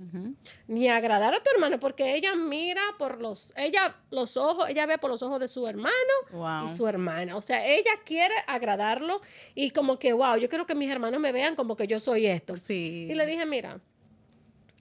[0.67, 4.99] ni agradar a tu hermano, porque ella mira por los, ella, los ojos, ella ve
[4.99, 5.95] por los ojos de su hermano
[6.31, 6.65] Wow.
[6.71, 7.35] y su hermana.
[7.35, 9.19] O sea, ella quiere agradarlo
[9.55, 12.27] y como que, wow, yo quiero que mis hermanos me vean como que yo soy
[12.27, 12.55] esto.
[12.67, 13.07] Sí.
[13.09, 13.79] Y le dije, mira,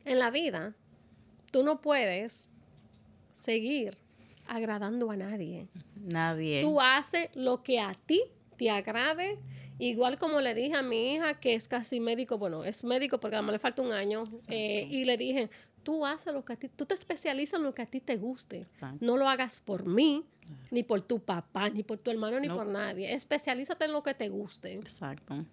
[0.04, 0.74] en la vida
[1.50, 2.52] tú no puedes
[3.32, 3.96] seguir
[4.46, 5.68] agradando a nadie.
[5.96, 6.60] Nadie.
[6.60, 8.22] Tú haces lo que a ti
[8.56, 9.38] te agrade.
[9.78, 13.36] Igual como le dije a mi hija, que es casi médico, bueno, es médico porque
[13.36, 15.50] además le falta un año, eh, y le dije,
[15.82, 18.16] tú haces lo que a ti, tú te especializas en lo que a ti te
[18.16, 18.60] guste.
[18.62, 18.98] Exacto.
[19.04, 20.24] No lo hagas por mí,
[20.70, 22.56] ni por tu papá, ni por tu hermano, ni No.
[22.56, 23.12] por nadie.
[23.12, 24.72] Especialízate en lo que te guste.
[24.74, 25.44] Exacto.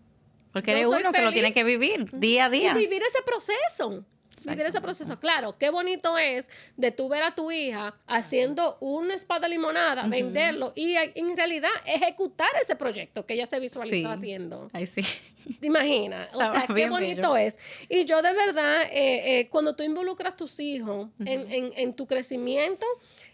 [0.52, 2.74] Porque Yo eres uno que lo tiene que vivir día a Y día.
[2.76, 4.06] vivir ese proceso.
[4.52, 5.20] Vivir ese proceso.
[5.20, 10.08] Claro, qué bonito es de tú ver a tu hija haciendo una espada de limonada,
[10.08, 14.06] venderlo y eh, en realidad ejecutar ese proyecto que ella se visualiza Sí.
[14.18, 14.70] haciendo.
[14.74, 15.02] Ay, sí.
[15.60, 16.30] ¿Te imaginas?
[16.34, 17.48] O sea, qué bonito bello.
[17.48, 17.60] es.
[17.90, 21.94] Y yo de verdad, eh, eh, cuando tú involucras a tus hijos en, en- en
[21.94, 22.86] tu crecimiento,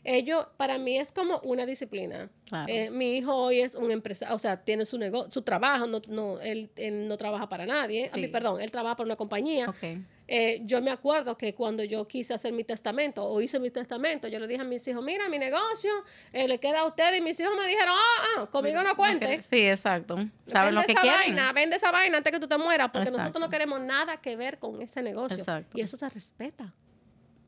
[0.03, 2.29] ellos, para mí es como una disciplina.
[2.47, 2.65] Claro.
[2.67, 6.01] Eh, mi hijo hoy es un empresario, o sea, tiene su negocio, su trabajo, no,
[6.07, 9.69] no, él, él no trabaja para nadie, a mí, perdón, él trabaja para una compañía.
[9.69, 9.83] Ok.
[10.31, 14.27] Eh, yo me acuerdo que cuando yo quise hacer mi testamento o hice mi testamento,
[14.27, 15.91] yo le dije a mis hijos, mira, mi negocio
[16.31, 19.41] eh, le queda a ustedes y mis hijos me dijeron, ah, ah, conmigo no cuente.
[19.41, 20.17] Sí, exacto.
[20.45, 21.35] Saben lo Vende que esa quieren.
[21.35, 24.35] Vaina, vende esa vaina antes que tú te mueras, porque nosotros no queremos nada que
[24.35, 25.35] ver con ese negocio.
[25.35, 25.75] Exacto.
[25.75, 26.71] Y eso se respeta.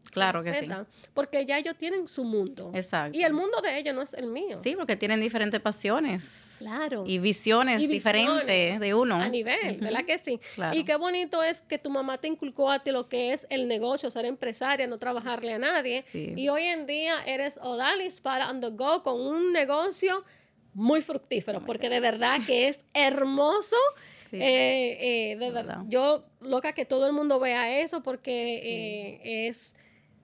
[0.10, 0.68] Claro que sí.
[1.14, 2.72] Porque ya ellos tienen su mundo.
[2.74, 3.18] Exacto.
[3.18, 4.58] Y el mundo de ellos no es el mío.
[4.62, 7.06] Sí, porque tienen diferentes pasiones Claro.
[7.08, 9.16] y visiones Y visiones diferentes de uno.
[9.16, 9.80] A nivel.
[9.80, 10.40] ¿verdad que sí?
[10.56, 10.78] Claro.
[10.78, 13.68] Y qué bonito es que tu mamá te inculcó a ti lo que es el
[13.68, 16.04] negocio, ser empresaria, no trabajarle a nadie.
[16.12, 16.34] Sí.
[16.36, 20.26] Y hoy en día eres Odalis para on the go con un negocio
[20.74, 23.76] muy fructífero, porque de verdad que es hermoso.
[24.32, 24.38] Sí.
[24.42, 25.66] Eh, eh, de Verdad.
[25.66, 25.84] verdad.
[25.90, 29.76] Yo loca que todo el mundo vea eso porque eh, es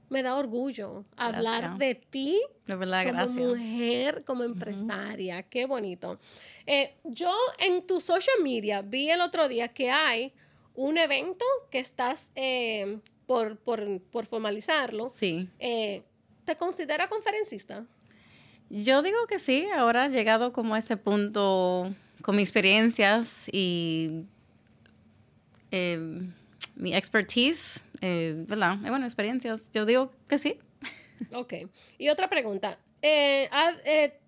[0.09, 1.79] me da orgullo hablar Gracias.
[1.79, 3.35] de ti verdad, como gracias.
[3.35, 5.43] mujer, como empresaria.
[5.43, 6.19] Qué bonito.
[6.65, 10.33] Eh, yo en tu social media vi el otro día que hay
[10.75, 15.13] un evento que estás eh, por, por, por formalizarlo.
[15.17, 15.49] Sí.
[15.59, 16.03] Eh,
[16.45, 17.85] ¿Te considera conferencista?
[18.69, 24.23] Yo digo que sí, ahora he llegado como a ese punto con mis experiencias y
[26.75, 28.77] mi expertise, eh, ¿verdad?
[28.85, 30.59] Eh, bueno, experiencias, yo digo que sí.
[31.33, 31.53] Ok.
[31.97, 32.77] Y otra pregunta.
[33.01, 33.49] Eh,
[33.85, 34.19] eh,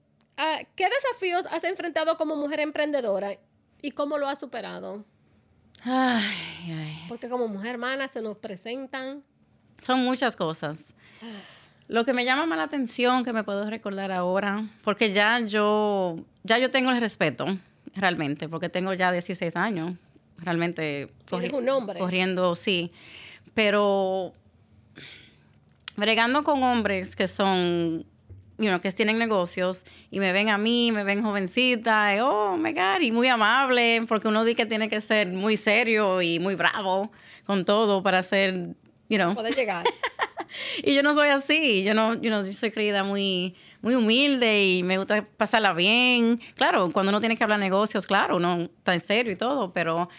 [0.76, 3.38] ¿Qué desafíos has enfrentado como mujer emprendedora
[3.82, 5.06] y cómo lo has superado?
[5.84, 7.06] Ay, ay.
[7.08, 9.24] Porque como mujer hermana se nos presentan.
[9.82, 10.78] Son muchas cosas.
[11.88, 16.20] Lo que me llama más la atención, que me puedo recordar ahora, porque ya yo,
[16.44, 17.46] ya yo tengo el respeto,
[17.96, 19.94] realmente, porque tengo ya 16 años,
[20.38, 21.10] realmente.
[21.32, 22.00] Eres un hombre.
[22.00, 22.92] Corriendo, sí.
[23.54, 24.34] Pero
[26.00, 28.06] bregando con hombres que son,
[28.58, 32.58] you know, que tienen negocios y me ven a mí, me ven jovencita, y, oh
[32.58, 36.40] my God, y muy amable, porque uno dice que tiene que ser muy serio y
[36.40, 37.12] muy bravo
[37.46, 38.76] con todo para ser,
[39.10, 39.36] you know.
[39.36, 39.86] Poder llegar.
[40.84, 44.66] y yo no soy así, yo no, you know, yo soy creída muy, muy humilde
[44.66, 46.40] y me gusta pasarla bien.
[46.56, 50.10] Claro, cuando uno tiene que hablar negocios, claro, uno está en serio y todo, pero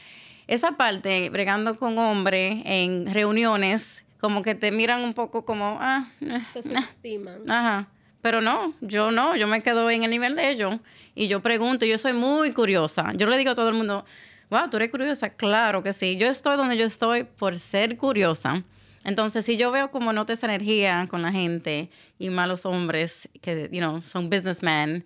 [0.50, 6.08] esa parte, bregando con hombres en reuniones, como que te miran un poco como, ah,
[6.20, 7.48] eh, te subestiman.
[7.48, 7.86] Ajá.
[8.20, 10.80] Pero no, yo no, yo me quedo en el nivel de ellos
[11.14, 13.12] y yo pregunto, yo soy muy curiosa.
[13.14, 14.04] Yo le digo a todo el mundo,
[14.50, 15.30] wow, tú eres curiosa.
[15.30, 18.64] Claro que sí, yo estoy donde yo estoy por ser curiosa.
[19.04, 23.68] Entonces, si yo veo como nota esa energía con la gente y malos hombres que,
[23.70, 25.04] you know, son businessmen,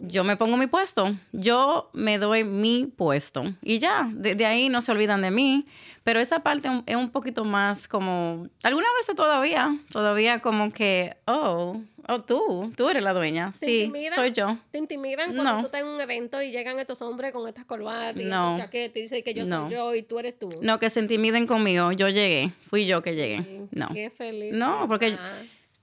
[0.00, 4.82] yo me pongo mi puesto, yo me doy mi puesto y ya, de, ahí no
[4.82, 5.66] se olvidan de mí,
[6.04, 11.80] pero esa parte es un poquito más como, alguna vez todavía, todavía como que, oh,
[12.06, 14.58] oh, tú, tú eres la dueña, sí, soy yo.
[14.70, 18.20] ¿Te intimidan cuando tú estás en un evento y llegan estos hombres con estas corbatas
[18.20, 18.56] y no.
[18.58, 20.50] chaquetas y dicen que yo soy yo y tú eres tú?
[20.62, 23.88] No, que se intimiden conmigo, yo llegué, fui yo que llegué, no.
[23.92, 24.54] Qué feliz.
[24.54, 25.18] No, porque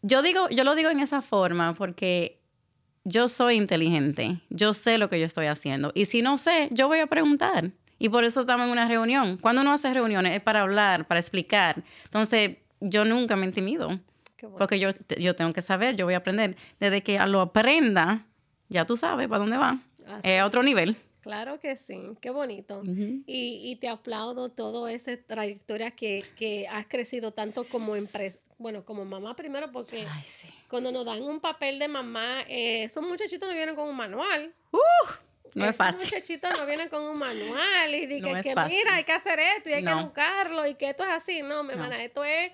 [0.02, 2.40] yo digo, yo lo digo en esa forma porque
[3.06, 5.92] yo soy inteligente, yo sé lo que yo estoy haciendo.
[5.94, 7.72] Y si no sé, yo voy a preguntar.
[7.98, 9.38] Y por eso estamos en una reunión.
[9.38, 11.84] Cuando uno hace reuniones es para hablar, para explicar.
[12.04, 14.00] Entonces, yo nunca me intimido.
[14.58, 16.58] Porque yo, yo tengo que saber, yo voy a aprender.
[16.80, 18.26] Desde que lo aprenda,
[18.70, 19.80] ya tú sabes para dónde va.
[20.24, 20.98] Es otro nivel.
[21.22, 22.84] Claro que sí, qué bonito.
[22.86, 23.24] y,
[23.64, 29.06] y, te aplaudo toda esa trayectoria que, que has crecido tanto como empresa, bueno, como
[29.06, 30.06] mamá primero, porque
[30.76, 34.54] cuando nos dan un papel de mamá, eh, esos muchachitos no vienen con un manual.
[34.72, 34.80] Uh,
[35.54, 36.02] no es fácil.
[36.02, 39.70] Esos muchachitos no vienen con un manual y dicen que, mira, hay que hacer esto
[39.70, 41.42] y hay que educarlo y que esto es así.
[41.42, 42.52] No, mi hermana, esto es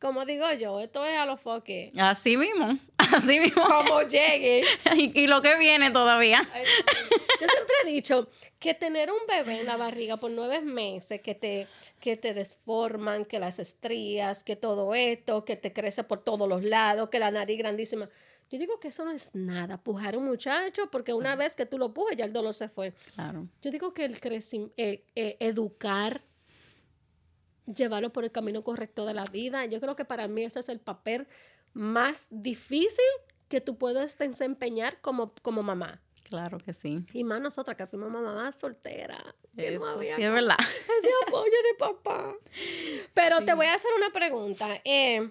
[0.00, 1.92] como digo yo, esto es a los foques.
[1.96, 3.62] Así mismo, así mismo.
[3.64, 4.62] Como llegue.
[4.96, 6.42] y, lo que viene todavía.
[6.42, 8.28] Yo siempre he dicho
[8.58, 11.66] que tener un bebé en la barriga por nueve meses, que te,
[12.00, 16.62] que te desforman, que las estrías, que todo esto, que te crece por todos los
[16.62, 18.08] lados, que la nariz grandísima.
[18.50, 21.66] Yo digo que eso no es nada, pujar a un muchacho, porque una vez que
[21.66, 22.92] tú lo pujas, ya el dolor se fue.
[23.14, 23.48] Claro.
[23.60, 24.18] Yo digo que el
[24.76, 26.22] eh, eh, educar
[27.66, 29.66] llevarlo por el camino correcto de la vida.
[29.66, 31.26] Yo creo que para mí ese es el papel
[31.72, 33.04] más difícil
[33.48, 36.00] que tú puedes desempeñar como, como mamá.
[36.24, 37.04] Claro que sí.
[37.12, 39.22] Y más nosotras que fuimos mamá soltera.
[39.54, 40.56] Que no había sí, es verdad.
[40.98, 42.34] Ese apoyo de papá.
[43.14, 44.80] Pero te voy a hacer una pregunta.
[44.84, 45.30] Eh,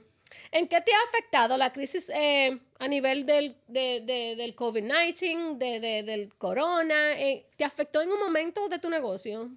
[0.51, 6.03] ¿En qué te ha afectado la crisis eh, a nivel del, de, del COVID-19, de,
[6.03, 7.19] del corona?
[7.19, 9.51] Eh, ¿Te afectó en un momento de tu negocio?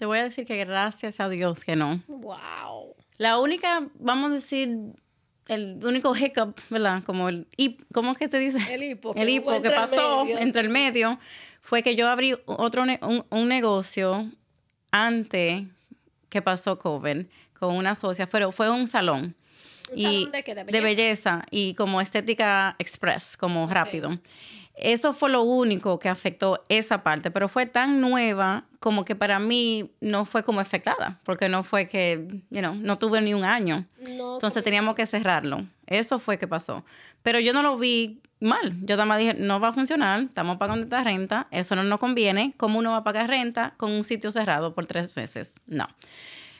[0.00, 2.00] Te voy a decir que gracias a Dios que no.
[2.08, 2.96] Wow.
[3.18, 4.94] La única, vamos a decir,
[5.46, 7.02] el único hiccup, ¿verdad?
[7.04, 7.46] Como el
[7.92, 8.56] ¿cómo es que se dice?
[8.72, 9.14] El hipo.
[9.14, 11.18] El hipo que pasó entre el medio
[11.60, 12.82] fue que yo abrí otro
[13.28, 14.26] un, negocio
[14.90, 15.64] antes
[16.30, 17.26] que pasó COVID
[17.58, 19.36] con una socia, pero fue un salón.
[19.92, 21.44] ¿Un y salón de, qué, de, belleza?
[21.50, 24.18] y como estética express, como rápido.
[24.74, 29.38] Eso fue lo único que afectó esa parte, pero fue tan nueva como que para
[29.38, 33.44] mí no fue como afectada, porque no fue que, you know, no tuve ni un
[33.44, 33.84] año.
[34.00, 35.66] Entonces teníamos que cerrarlo.
[35.86, 36.82] Eso fue que pasó.
[37.22, 38.74] Pero yo no lo vi mal.
[38.80, 41.98] Yo nada más dije, no va a funcionar, estamos pagando esta renta, eso no nos
[41.98, 42.54] conviene.
[42.56, 45.60] ¿Cómo uno va a pagar renta con un sitio cerrado por tres meses?
[45.66, 45.86] No.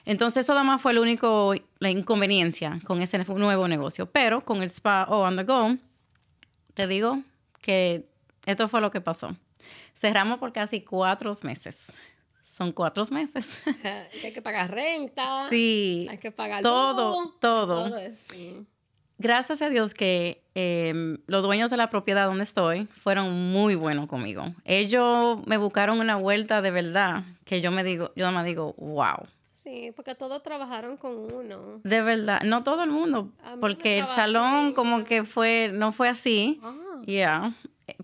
[0.04, 4.06] Entonces eso nada más fue lo único, la inconveniencia con ese nuevo negocio.
[4.06, 5.76] Pero con el spa o on the go,
[6.74, 7.22] te digo
[7.60, 8.08] que
[8.46, 9.36] esto fue lo que pasó.
[9.94, 11.76] Cerramos por casi cuatro meses.
[12.42, 13.46] Son cuatro meses.
[14.24, 15.48] hay que pagar renta.
[15.48, 16.06] Sí.
[16.10, 17.90] Hay que pagar todo, todo.
[17.90, 18.66] todo sí.
[19.22, 24.06] Gracias a Dios que em, los dueños de la propiedad donde estoy fueron muy buenos
[24.06, 24.54] conmigo.
[24.64, 28.74] Ellos me buscaron una vuelta de verdad que yo me digo, yo nada más digo,
[28.78, 29.26] wow.
[29.62, 31.80] Sí, porque todos trabajaron con uno.
[31.84, 36.60] De verdad, no todo el mundo, porque el salón como que fue, no fue así.
[36.62, 36.74] Ah.
[37.06, 37.54] Ya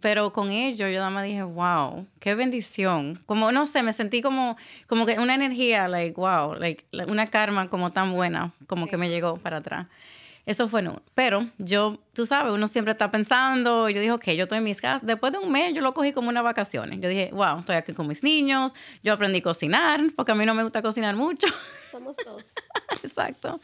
[0.01, 3.23] pero con ellos yo nada más dije, wow, qué bendición.
[3.27, 4.57] Como, no sé, me sentí como,
[4.87, 9.09] como que una energía, like, wow, like, una karma como tan buena, como que me
[9.09, 9.87] llegó para atrás.
[10.47, 11.03] Eso fue no.
[11.15, 14.81] Pero yo, tú sabes, uno siempre está pensando, yo dije, ok, yo estoy en mis
[14.81, 15.05] casas.
[15.05, 17.01] Después de un mes, yo lo cogí como unas vacaciones.
[17.01, 18.73] Yo dije, wow, estoy aquí con mis niños,
[19.03, 21.49] yo aprendí a cocinar, porque a mí no me gusta cocinar mucho.
[21.91, 22.55] Somos dos.
[23.03, 23.61] Exacto.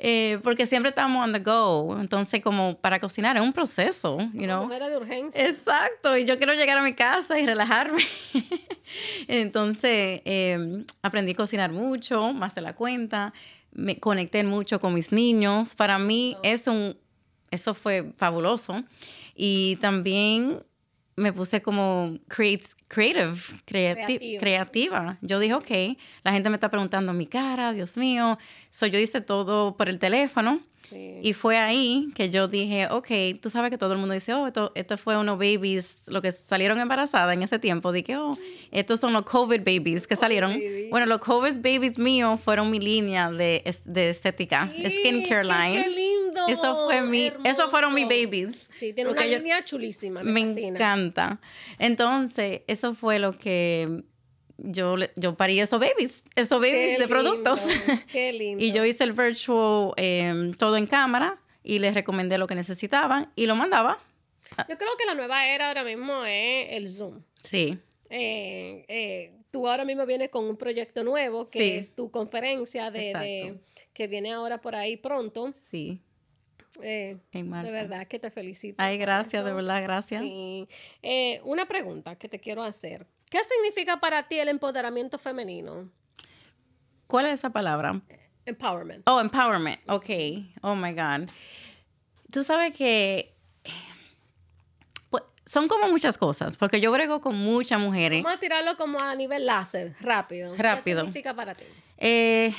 [0.00, 1.96] Eh, porque siempre estamos on the go.
[2.00, 4.64] Entonces, como para cocinar es un proceso, you know.
[4.64, 5.46] Mujer de urgencia.
[5.46, 8.04] Exacto, y yo quiero llegar a mi casa y relajarme.
[9.28, 13.32] Entonces, eh, aprendí a cocinar mucho, más de la cuenta
[13.74, 15.74] me conecté mucho con mis niños.
[15.74, 16.96] Para mí es un,
[17.50, 18.82] eso fue fabuloso.
[19.34, 20.60] Y también
[21.16, 25.18] me puse como create, creative, creativa.
[25.20, 28.38] Yo dije, ok, la gente me está preguntando mi cara, Dios mío.
[28.70, 30.60] So, yo hice todo por el teléfono.
[30.92, 33.08] Y fue ahí que yo dije, ok,
[33.40, 36.32] tú sabes que todo el mundo dice, oh, esto, esto fue unos babies, lo que
[36.32, 37.92] salieron embarazadas en ese tiempo.
[37.92, 38.38] Dije, oh,
[38.70, 40.58] estos son los COVID babies que salieron.
[40.90, 45.82] Bueno, los COVID babies míos fueron mi línea de, de estética, skincare line.
[45.82, 46.46] Qué lindo.
[46.48, 48.68] Eso fue mi, eso fueron mis babies.
[48.78, 50.22] Sí, tiene una línea chulísima.
[50.22, 51.40] Me, me encanta.
[51.78, 54.04] Entonces, eso fue lo que
[54.58, 57.60] yo, yo parí esos babies, esos babies de productos.
[58.10, 58.64] Qué lindo.
[58.64, 63.32] y yo hice el virtual em, todo en cámara y les recomendé lo que necesitaban
[63.34, 63.98] y lo mandaba.
[64.68, 67.22] Yo creo que la nueva era ahora mismo es el Zoom.
[67.42, 67.78] Sí.
[68.10, 73.58] Eh, eh, tú ahora mismo vienes con un proyecto nuevo que es tu conferencia de,
[73.92, 75.54] que viene ahora por ahí pronto.
[75.70, 76.00] Sí.
[76.82, 78.76] Eh, de verdad que te felicito.
[78.78, 80.22] Ay, gracias, de verdad, gracias.
[80.22, 80.68] Sí.
[81.44, 83.06] una pregunta que te quiero hacer.
[83.34, 85.90] ¿Qué significa para ti el empoderamiento femenino?
[87.08, 88.00] ¿Cuál es esa palabra?
[88.46, 89.02] Empowerment.
[89.08, 89.80] Oh, empowerment.
[89.88, 90.08] Ok.
[90.62, 91.28] Oh my God.
[92.30, 93.34] Tú sabes que
[95.10, 98.22] pues, son como muchas cosas, porque yo brego con muchas mujeres.
[98.22, 100.54] Vamos a tirarlo como a nivel láser, rápido.
[100.56, 101.00] Rápido.
[101.00, 101.64] ¿Qué significa para ti?
[101.98, 102.54] Eh,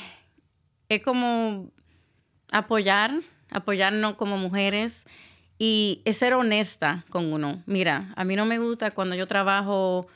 [0.90, 1.70] es como
[2.52, 3.12] apoyar,
[3.48, 5.06] apoyarnos como mujeres
[5.58, 7.62] y es ser honesta con uno.
[7.64, 10.06] Mira, a mí no me gusta cuando yo trabajo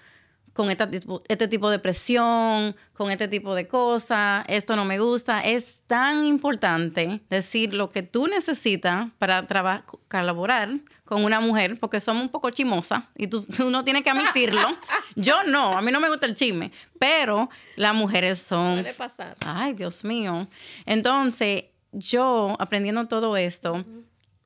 [0.53, 5.41] con este tipo de presión, con este tipo de cosas, esto no me gusta.
[5.41, 10.71] Es tan importante decir lo que tú necesitas para colaborar
[11.05, 14.69] con una mujer, porque somos un poco chimosas y tú, no tienes que admitirlo.
[15.17, 18.81] Yo no, a mí no me gusta el chisme, pero las mujeres son...
[18.81, 19.37] Puede pasar.
[19.41, 20.47] Ay, Dios mío.
[20.87, 23.85] Entonces, yo aprendiendo todo esto,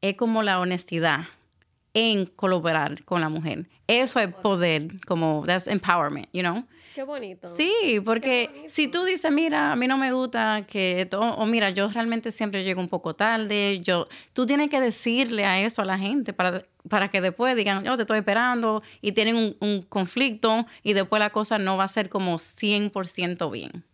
[0.01, 1.27] es como la honestidad
[1.95, 3.67] en colaborar con la mujer.
[3.87, 6.65] Eso es poder, como that's empowerment, you know?
[6.95, 7.49] Qué bonito.
[7.49, 11.89] Sí, porque si tú dices, mira, a mí no me gusta que, o mira, yo
[11.89, 15.99] realmente siempre llego un poco tarde, yo, tú tienes que decirle a eso a la
[15.99, 20.67] gente para, para que después digan, yo te estoy esperando y tienen un, un conflicto
[20.83, 23.85] y después la cosa no va a ser como 100% bien.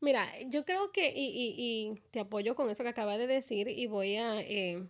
[0.00, 3.68] Mira, yo creo que, y, y, y, te apoyo con eso que acabas de decir
[3.68, 4.84] y voy a eh,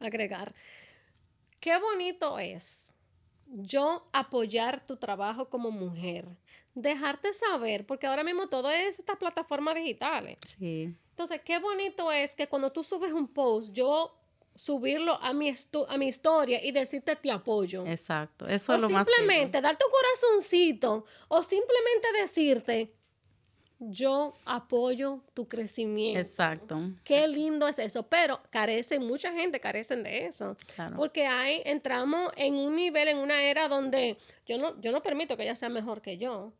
[0.00, 0.54] agregar
[1.62, 2.92] Qué bonito es
[3.46, 6.26] yo apoyar tu trabajo como mujer,
[6.74, 10.38] dejarte saber, porque ahora mismo todo es estas plataformas digitales.
[10.58, 10.92] Sí.
[11.10, 14.18] Entonces, qué bonito es que cuando tú subes un post, yo
[14.56, 15.54] subirlo a mi,
[15.88, 17.86] a mi historia y decirte te apoyo.
[17.86, 19.06] Exacto, eso es lo más.
[19.06, 22.92] Simplemente dar tu corazoncito o simplemente decirte
[23.90, 26.20] yo apoyo tu crecimiento.
[26.20, 26.80] Exacto.
[27.04, 30.56] Qué lindo es eso, pero carecen, mucha gente carecen de eso.
[30.74, 30.96] Claro.
[30.96, 34.16] Porque hay, entramos en un nivel, en una era donde
[34.46, 36.52] yo no, yo no permito que ella sea mejor que yo.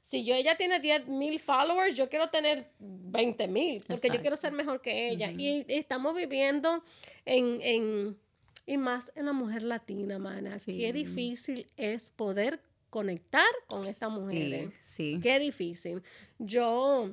[0.00, 4.36] Si yo ella tiene 10 mil followers, yo quiero tener 20 mil, porque yo quiero
[4.36, 5.30] ser mejor que ella.
[5.30, 6.82] y, estamos viviendo
[7.24, 8.16] en, en,
[8.64, 10.60] y más en la mujer latina, mana.
[10.64, 12.60] Qué difícil es poder
[12.90, 14.72] conectar con esta mujer.
[14.82, 16.02] Sí, Qué difícil.
[16.38, 17.10] Yo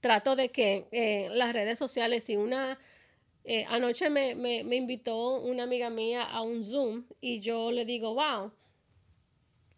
[0.00, 2.78] trato de que eh, las redes sociales, si una...
[3.48, 7.84] Eh, anoche me, me, me, invitó una amiga mía a un Zoom y yo le
[7.84, 8.50] digo, wow,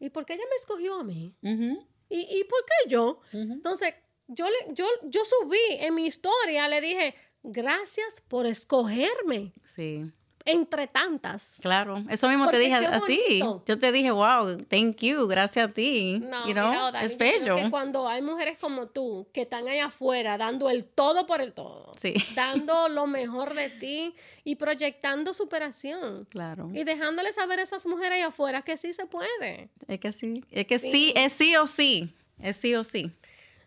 [0.01, 1.35] ¿y por qué ella me escogió a mí?
[1.43, 3.21] ¿Y, ¿Y por qué yo?
[3.31, 3.93] Entonces,
[4.27, 9.53] yo, le, yo, yo subí en mi historia, le dije, gracias por escogerme.
[9.75, 10.11] Sí
[10.49, 11.45] entre tantas.
[11.61, 13.41] Claro, eso mismo te dije a, ti.
[13.41, 16.21] Yo te dije, wow, thank you, gracias a ti.
[16.21, 17.57] No, you know, es bello.
[17.57, 21.53] Que cuando hay mujeres como tú que están allá afuera dando el todo por el
[21.53, 22.15] todo, sí.
[22.35, 26.25] dando lo mejor de ti y proyectando superación.
[26.31, 26.71] Claro.
[26.73, 29.69] Y dejándole saber a esas mujeres allá afuera que sí se puede.
[29.87, 33.11] Es que sí, es que sí, es sí o sí, es sí o sí.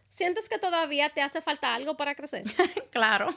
[0.10, 2.44] ¿Sientes que todavía te hace falta algo para crecer?
[2.92, 3.36] claro.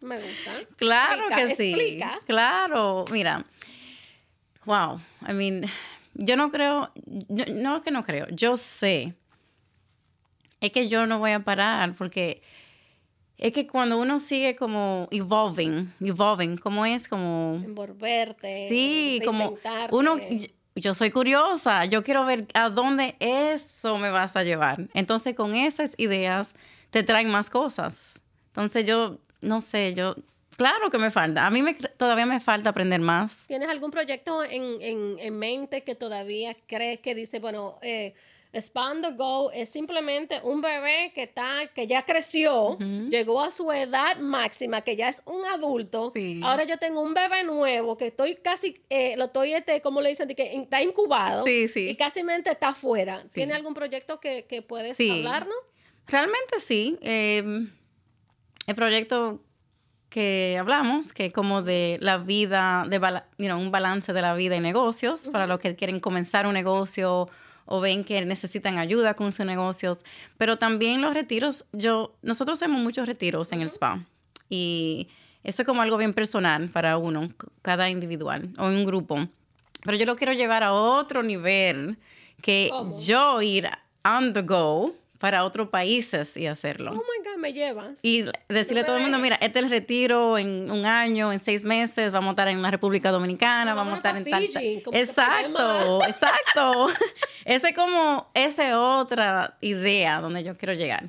[0.00, 0.52] Me gusta.
[0.76, 1.70] Claro que sí.
[1.70, 2.20] Explica.
[2.26, 3.44] Claro, mira.
[4.64, 5.66] Wow, I mean,
[6.14, 6.90] yo no creo,
[7.28, 9.14] no que no creo, yo sé.
[10.60, 12.42] Es que yo no voy a parar porque
[13.38, 17.08] es que cuando uno sigue como evolving, evolving, ¿cómo es?
[17.08, 17.54] Como...
[17.64, 18.68] Envolverte.
[18.68, 19.56] Sí, como
[19.92, 20.18] uno,
[20.74, 24.88] yo soy curiosa, yo quiero ver a dónde eso me vas a llevar.
[24.92, 26.54] Entonces con esas ideas
[26.90, 27.96] te traen más cosas.
[28.48, 30.14] Entonces yo, no sé, yo,
[30.56, 31.46] claro que me falta.
[31.46, 33.46] A mí me, todavía me falta aprender más.
[33.46, 38.14] ¿Tienes algún proyecto en, en, en mente que todavía crees que dice, bueno, eh,
[38.52, 42.76] Expand Go es simplemente un bebé que está, que ya creció,
[43.08, 46.12] llegó a su edad máxima, que ya es un adulto.
[46.42, 50.08] Ahora yo tengo un bebé nuevo que estoy casi, eh, lo estoy, este, como le
[50.10, 53.24] dicen, que está incubado y casi está afuera.
[53.32, 55.56] ¿Tiene algún proyecto que, que puedes hablarnos?
[56.08, 56.98] Realmente sí.
[57.02, 57.70] Em,
[58.66, 59.40] el proyecto
[60.10, 65.28] que hablamos, que como de la vida, de un balance de la vida y negocios,
[65.28, 67.28] para los que quieren comenzar un negocio
[67.64, 69.98] o ven que necesitan ayuda con sus negocios.
[70.36, 74.04] Pero también los retiros, yo, nosotros hacemos muchos retiros en el spa
[74.48, 75.08] y
[75.44, 77.30] eso es como algo bien personal para uno,
[77.62, 79.28] cada individual o un grupo.
[79.84, 81.96] Pero yo lo quiero llevar a otro nivel
[82.42, 82.70] que
[83.06, 83.70] yo ir
[84.04, 86.92] on the go para otros países y hacerlo.
[86.92, 87.98] Oh my God, me llevas.
[88.02, 91.38] Y decirle a todo el mundo, mira, este es el retiro en un año, en
[91.38, 94.44] seis meses, vamos a estar en la República Dominicana, vamos a estar en tal...
[94.94, 96.88] Exacto, exacto.
[97.44, 101.04] Ese es como, esa otra idea donde yo quiero llegar.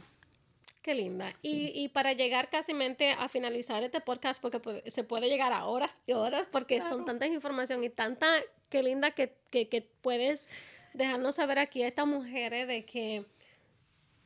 [0.82, 1.34] Qué linda.
[1.42, 2.74] Y, y, para llegar casi
[3.18, 7.30] a finalizar este podcast, porque se puede llegar a horas y horas, porque son tantas
[7.30, 8.28] información y tanta,
[8.70, 10.50] qué linda que, que, que puedes
[10.94, 13.26] dejarnos saber aquí a estas mujeres de que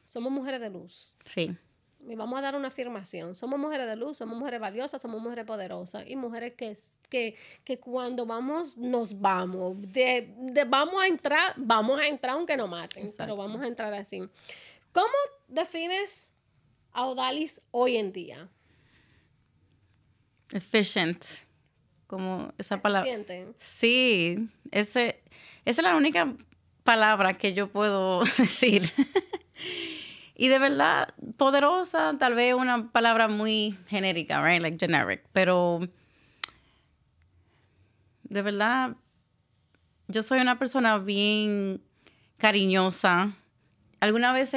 [0.06, 1.16] somos mujeres de luz.
[1.26, 1.56] Sí.
[2.08, 3.36] Y vamos a dar una afirmación.
[3.36, 6.78] Somos mujeres de luz, somos mujeres valiosas, somos mujeres poderosas y mujeres que,
[7.10, 9.76] que, que cuando vamos, nos vamos.
[9.92, 10.32] De,
[10.68, 14.22] vamos a entrar, vamos a entrar aunque nos maten, pero vamos a entrar así.
[14.92, 15.08] ¿Cómo
[15.48, 16.32] defines
[16.92, 18.50] a Odalis hoy en día?
[20.52, 21.26] Efficient.
[22.06, 23.10] Como esa palabra.
[23.58, 25.24] Sí, ese,
[25.66, 26.36] esa es la única
[26.84, 28.84] palabra que yo puedo decir.
[30.36, 34.62] Y de verdad, poderosa, tal vez una palabra muy genérica, right?
[34.62, 35.24] Like generic.
[35.32, 35.80] Pero
[38.24, 38.98] de verdad,
[40.08, 41.82] yo soy una persona bien
[42.38, 43.34] cariñosa.
[44.02, 44.52] Alguna vez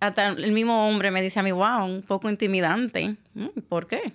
[0.00, 3.16] hasta el mismo hombre me dice a mí, wow, un poco intimidante.
[3.34, 4.14] Mm, ¿Por qué?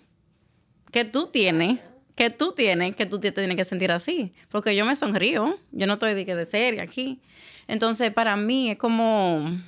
[0.91, 1.79] ¿Qué tú tienes?
[2.15, 4.33] ¿Qué tú tienes que tú te tienes que sentir así?
[4.49, 7.21] Porque yo me sonrío, yo no estoy de, de serie aquí.
[7.67, 9.59] Entonces, para mí es como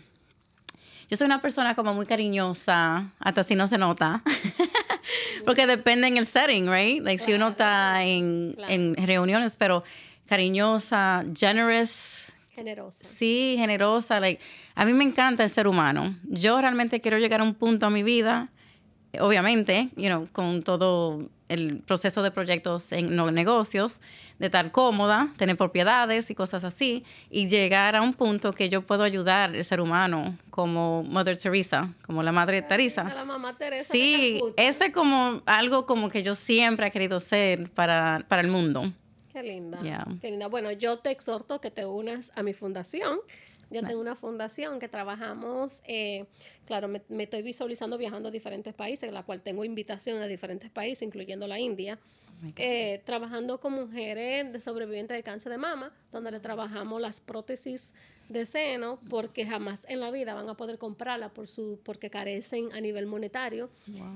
[1.09, 4.21] yo soy una persona como muy cariñosa, hasta si no se nota.
[5.45, 7.01] Porque depende en el setting, right?
[7.01, 9.83] Like si uno está en, en reuniones, pero
[10.27, 11.91] cariñosa, generous.
[12.53, 13.07] Generosa.
[13.15, 14.19] Sí, generosa.
[14.19, 14.41] Like,
[14.75, 16.15] a mí me encanta el ser humano.
[16.23, 18.49] Yo realmente quiero llegar a un punto a mi vida,
[19.19, 24.01] obviamente, you know, con todo el proceso de proyectos en los negocios,
[24.39, 28.81] de estar cómoda, tener propiedades y cosas así, y llegar a un punto que yo
[28.81, 33.03] puedo ayudar al ser humano, como Mother Teresa, como la Madre Teresa.
[33.03, 33.91] La mamá Teresa.
[33.91, 38.49] Sí, ese es como algo como que yo siempre he querido ser para, para el
[38.49, 38.91] mundo.
[39.31, 39.79] Qué linda.
[40.19, 40.47] Qué linda.
[40.47, 43.19] Bueno, yo te exhorto que te unas a mi fundación
[43.69, 46.25] yo tengo una fundación que trabajamos, eh,
[46.65, 51.01] claro, me, estoy visualizando viajando a diferentes países, la cual tengo invitación a diferentes países,
[51.03, 51.99] incluyendo la India,
[52.55, 57.93] eh, trabajando con mujeres de sobrevivientes de cáncer de mama, donde le trabajamos las prótesis
[58.29, 62.71] de seno, porque jamás en la vida van a poder comprarla por su, porque carecen
[62.73, 63.69] a nivel monetario.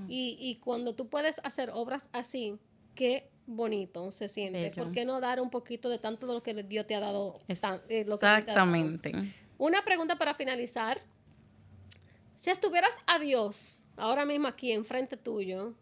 [0.08, 2.58] Y, y cuando tú puedes hacer obras así,
[2.94, 4.72] qué bonito se siente.
[4.76, 7.40] ¿Por qué no dar un poquito de tanto de lo que Dios te ha dado?
[7.48, 9.12] Eh, Exactamente.
[9.58, 11.02] Una pregunta para finalizar.
[12.36, 15.74] Si estuvieras a Dios ahora mismo aquí enfrente tuyo,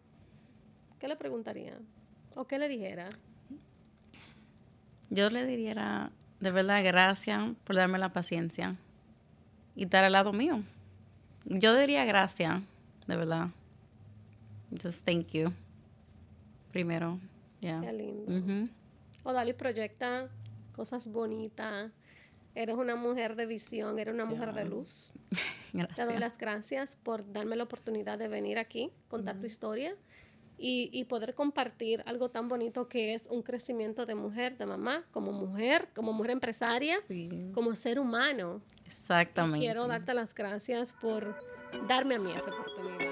[0.98, 1.78] ¿qué le preguntaría?
[2.34, 3.08] ¿O qué le dijera?
[5.08, 8.76] Yo le diría, de verdad, gracias por darme la paciencia
[9.74, 10.62] y estar al lado mío.
[11.46, 12.60] Yo diría gracias,
[13.06, 13.48] de verdad.
[14.70, 15.52] Just thank you.
[16.70, 17.18] Primero,
[17.60, 18.68] Qué lindo.
[19.24, 20.28] Dali proyecta
[20.72, 21.92] cosas bonitas
[22.54, 25.14] Eres una mujer de visión, eres una mujer de luz.
[25.96, 29.94] Te doy las gracias por darme la oportunidad de venir aquí, contar tu historia
[30.58, 35.04] y, y, poder compartir algo tan bonito que es un crecimiento de mujer, de mamá,
[35.12, 36.98] como mujer, como mujer empresaria,
[37.54, 38.60] como ser humano.
[38.84, 39.64] Exactamente.
[39.64, 41.36] quiero darte las gracias por
[41.86, 43.09] darme a mí esa oportunidad.